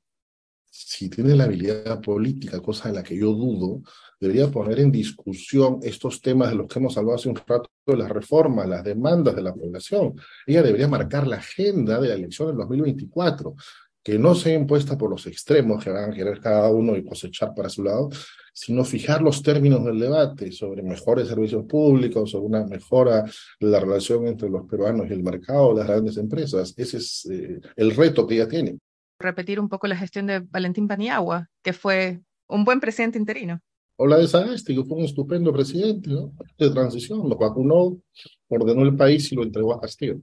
si 0.72 1.10
tiene 1.10 1.36
la 1.36 1.44
habilidad 1.44 2.02
política, 2.02 2.60
cosa 2.62 2.90
de 2.90 2.96
la 2.96 3.04
que 3.04 3.16
yo 3.16 3.32
dudo, 3.34 3.82
debería 4.20 4.48
poner 4.50 4.80
en 4.80 4.92
discusión 4.92 5.80
estos 5.84 6.22
temas 6.22 6.50
de 6.50 6.56
los 6.56 6.68
que 6.68 6.80
hemos 6.80 6.98
hablado 6.98 7.18
hace 7.18 7.30
un 7.30 7.36
rato, 7.36 7.70
las 7.88 8.10
reformas, 8.10 8.68
las 8.68 8.84
demandas 8.84 9.36
de 9.36 9.42
la 9.42 9.54
población. 9.54 10.16
Ella 10.46 10.64
debería 10.64 10.88
marcar 10.88 11.28
la 11.28 11.38
agenda 11.38 12.00
de 12.00 12.10
la 12.10 12.14
elección 12.16 12.48
del 12.50 12.58
2024 12.58 13.56
que 14.06 14.20
no 14.20 14.36
sea 14.36 14.54
impuesta 14.54 14.96
por 14.96 15.10
los 15.10 15.26
extremos 15.26 15.84
que 15.84 15.90
van 15.90 16.12
a 16.12 16.14
querer 16.14 16.40
cada 16.40 16.70
uno 16.70 16.96
y 16.96 17.04
cosechar 17.04 17.56
para 17.56 17.70
su 17.70 17.84
lado, 17.84 18.10
sino 18.54 18.86
fijar 18.86 19.24
los 19.24 19.42
términos 19.42 19.84
del 19.84 20.00
debate 20.00 20.52
sobre 20.52 20.84
mejores 20.84 21.28
servicios 21.28 21.66
públicos, 21.66 22.30
sobre 22.30 22.46
una 22.46 22.64
mejora 22.66 23.24
de 23.24 23.68
la 23.68 23.80
relación 23.80 24.28
entre 24.28 24.48
los 24.48 24.68
peruanos 24.68 25.08
y 25.10 25.14
el 25.14 25.24
mercado, 25.24 25.74
las 25.76 25.88
grandes 25.88 26.18
empresas. 26.18 26.76
Ese 26.78 26.98
es 26.98 27.28
eh, 27.32 27.60
el 27.76 27.96
reto 27.96 28.28
que 28.28 28.36
ella 28.36 28.48
tiene. 28.48 28.78
Repetir 29.20 29.60
un 29.60 29.70
poco 29.70 29.88
la 29.88 29.98
gestión 29.98 30.28
de 30.28 30.40
Valentín 30.40 30.88
Paniagua, 30.88 31.50
que 31.64 31.74
fue 31.74 32.22
un 32.48 32.64
buen 32.64 32.80
presidente 32.80 33.18
interino. 33.18 33.60
O 33.98 34.08
la 34.08 34.18
de 34.18 34.28
Sagasti, 34.28 34.76
que 34.76 34.84
fue 34.84 34.98
un 34.98 35.06
estupendo 35.06 35.54
presidente 35.54 36.10
¿no? 36.10 36.32
de 36.58 36.70
transición, 36.70 37.30
lo 37.30 37.38
vacunó, 37.38 37.98
ordenó 38.50 38.84
el 38.84 38.96
país 38.96 39.32
y 39.32 39.36
lo 39.36 39.44
entregó 39.44 39.74
a 39.74 39.80
Castillo. 39.80 40.22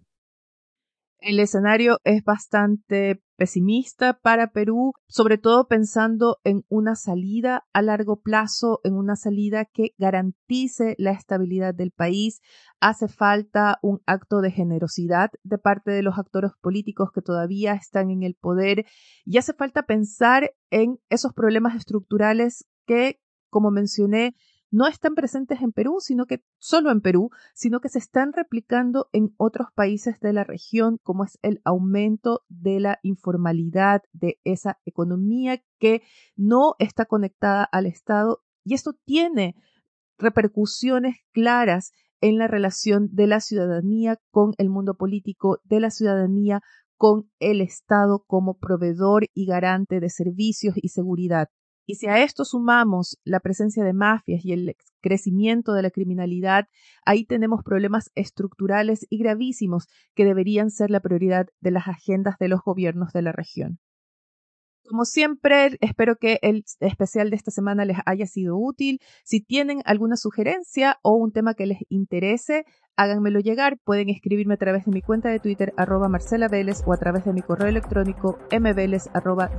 El 1.22 1.38
escenario 1.38 1.98
es 2.02 2.24
bastante 2.24 3.22
pesimista 3.36 4.18
para 4.18 4.50
Perú, 4.50 4.92
sobre 5.06 5.38
todo 5.38 5.68
pensando 5.68 6.38
en 6.42 6.64
una 6.68 6.96
salida 6.96 7.64
a 7.72 7.80
largo 7.80 8.20
plazo, 8.20 8.80
en 8.82 8.94
una 8.94 9.14
salida 9.14 9.64
que 9.64 9.94
garantice 9.98 10.96
la 10.98 11.12
estabilidad 11.12 11.74
del 11.74 11.92
país. 11.92 12.40
Hace 12.80 13.06
falta 13.06 13.78
un 13.82 14.00
acto 14.04 14.40
de 14.40 14.50
generosidad 14.50 15.30
de 15.44 15.58
parte 15.58 15.92
de 15.92 16.02
los 16.02 16.18
actores 16.18 16.50
políticos 16.60 17.10
que 17.14 17.22
todavía 17.22 17.74
están 17.74 18.10
en 18.10 18.24
el 18.24 18.34
poder 18.34 18.84
y 19.24 19.38
hace 19.38 19.52
falta 19.52 19.84
pensar 19.84 20.50
en 20.70 20.98
esos 21.08 21.32
problemas 21.32 21.76
estructurales 21.76 22.64
que, 22.84 23.20
como 23.52 23.70
mencioné, 23.70 24.34
no 24.70 24.88
están 24.88 25.14
presentes 25.14 25.60
en 25.60 25.72
Perú, 25.72 25.98
sino 26.00 26.24
que 26.24 26.42
solo 26.58 26.90
en 26.90 27.02
Perú, 27.02 27.28
sino 27.54 27.80
que 27.80 27.90
se 27.90 27.98
están 27.98 28.32
replicando 28.32 29.08
en 29.12 29.34
otros 29.36 29.68
países 29.74 30.18
de 30.20 30.32
la 30.32 30.44
región, 30.44 30.98
como 31.02 31.24
es 31.24 31.38
el 31.42 31.60
aumento 31.64 32.40
de 32.48 32.80
la 32.80 32.98
informalidad 33.02 34.00
de 34.14 34.40
esa 34.44 34.78
economía 34.86 35.62
que 35.78 36.00
no 36.34 36.74
está 36.78 37.04
conectada 37.04 37.64
al 37.64 37.84
Estado. 37.84 38.40
Y 38.64 38.72
esto 38.72 38.94
tiene 39.04 39.54
repercusiones 40.16 41.16
claras 41.32 41.92
en 42.22 42.38
la 42.38 42.48
relación 42.48 43.10
de 43.12 43.26
la 43.26 43.40
ciudadanía 43.40 44.18
con 44.30 44.54
el 44.56 44.70
mundo 44.70 44.94
político, 44.94 45.58
de 45.64 45.80
la 45.80 45.90
ciudadanía 45.90 46.62
con 46.96 47.30
el 47.40 47.60
Estado 47.60 48.24
como 48.26 48.56
proveedor 48.56 49.26
y 49.34 49.44
garante 49.44 50.00
de 50.00 50.08
servicios 50.08 50.76
y 50.80 50.88
seguridad. 50.88 51.48
Y 51.86 51.96
si 51.96 52.06
a 52.06 52.22
esto 52.22 52.44
sumamos 52.44 53.18
la 53.24 53.40
presencia 53.40 53.84
de 53.84 53.92
mafias 53.92 54.44
y 54.44 54.52
el 54.52 54.76
crecimiento 55.00 55.72
de 55.72 55.82
la 55.82 55.90
criminalidad, 55.90 56.68
ahí 57.04 57.24
tenemos 57.24 57.62
problemas 57.64 58.10
estructurales 58.14 59.06
y 59.10 59.18
gravísimos 59.18 59.88
que 60.14 60.24
deberían 60.24 60.70
ser 60.70 60.90
la 60.90 61.00
prioridad 61.00 61.48
de 61.60 61.70
las 61.72 61.88
agendas 61.88 62.38
de 62.38 62.48
los 62.48 62.60
gobiernos 62.62 63.12
de 63.12 63.22
la 63.22 63.32
región. 63.32 63.78
Como 64.88 65.04
siempre, 65.04 65.78
espero 65.80 66.16
que 66.16 66.38
el 66.42 66.64
especial 66.80 67.30
de 67.30 67.36
esta 67.36 67.50
semana 67.50 67.84
les 67.84 67.98
haya 68.04 68.26
sido 68.26 68.58
útil. 68.58 69.00
Si 69.24 69.40
tienen 69.40 69.80
alguna 69.84 70.16
sugerencia 70.16 70.98
o 71.02 71.14
un 71.14 71.32
tema 71.32 71.54
que 71.54 71.66
les 71.66 71.78
interese, 71.88 72.64
háganmelo 72.96 73.40
llegar. 73.40 73.78
Pueden 73.84 74.08
escribirme 74.08 74.54
a 74.54 74.58
través 74.58 74.84
de 74.84 74.92
mi 74.92 75.00
cuenta 75.00 75.30
de 75.30 75.38
Twitter, 75.38 75.72
arroba 75.76 76.08
Marcela 76.08 76.48
Vélez, 76.48 76.82
o 76.84 76.92
a 76.92 76.96
través 76.96 77.24
de 77.24 77.32
mi 77.32 77.42
correo 77.42 77.68
electrónico 77.68 78.38
mveles, 78.50 79.08
arroba 79.14 79.50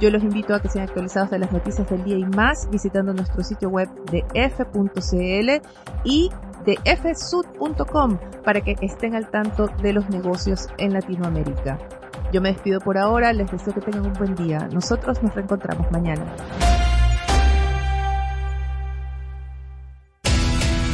Yo 0.00 0.10
los 0.10 0.22
invito 0.22 0.54
a 0.54 0.60
que 0.60 0.68
sean 0.70 0.88
actualizados 0.88 1.30
de 1.30 1.38
las 1.38 1.52
noticias 1.52 1.88
del 1.90 2.02
día 2.04 2.16
y 2.16 2.24
más 2.24 2.68
visitando 2.70 3.12
nuestro 3.12 3.44
sitio 3.44 3.68
web 3.68 3.88
de 4.10 4.24
f.cl 4.32 5.60
y 6.04 6.30
de 6.64 6.78
fsud.com 6.96 8.18
para 8.42 8.62
que 8.62 8.76
estén 8.80 9.14
al 9.14 9.30
tanto 9.30 9.68
de 9.82 9.92
los 9.92 10.08
negocios 10.08 10.68
en 10.78 10.94
Latinoamérica. 10.94 11.78
Yo 12.32 12.40
me 12.40 12.50
despido 12.50 12.80
por 12.80 12.96
ahora, 12.96 13.34
les 13.34 13.50
deseo 13.50 13.74
que 13.74 13.82
tengan 13.82 14.06
un 14.06 14.14
buen 14.14 14.34
día. 14.36 14.68
Nosotros 14.72 15.22
nos 15.22 15.34
reencontramos 15.34 15.90
mañana. 15.90 16.24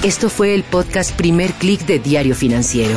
Esto 0.03 0.29
fue 0.29 0.55
el 0.55 0.65
podcast 0.65 1.17
Primer 1.17 1.53
Click 1.53 1.87
de 1.87 2.01
Diario 2.01 2.35
Financiero. 2.35 2.97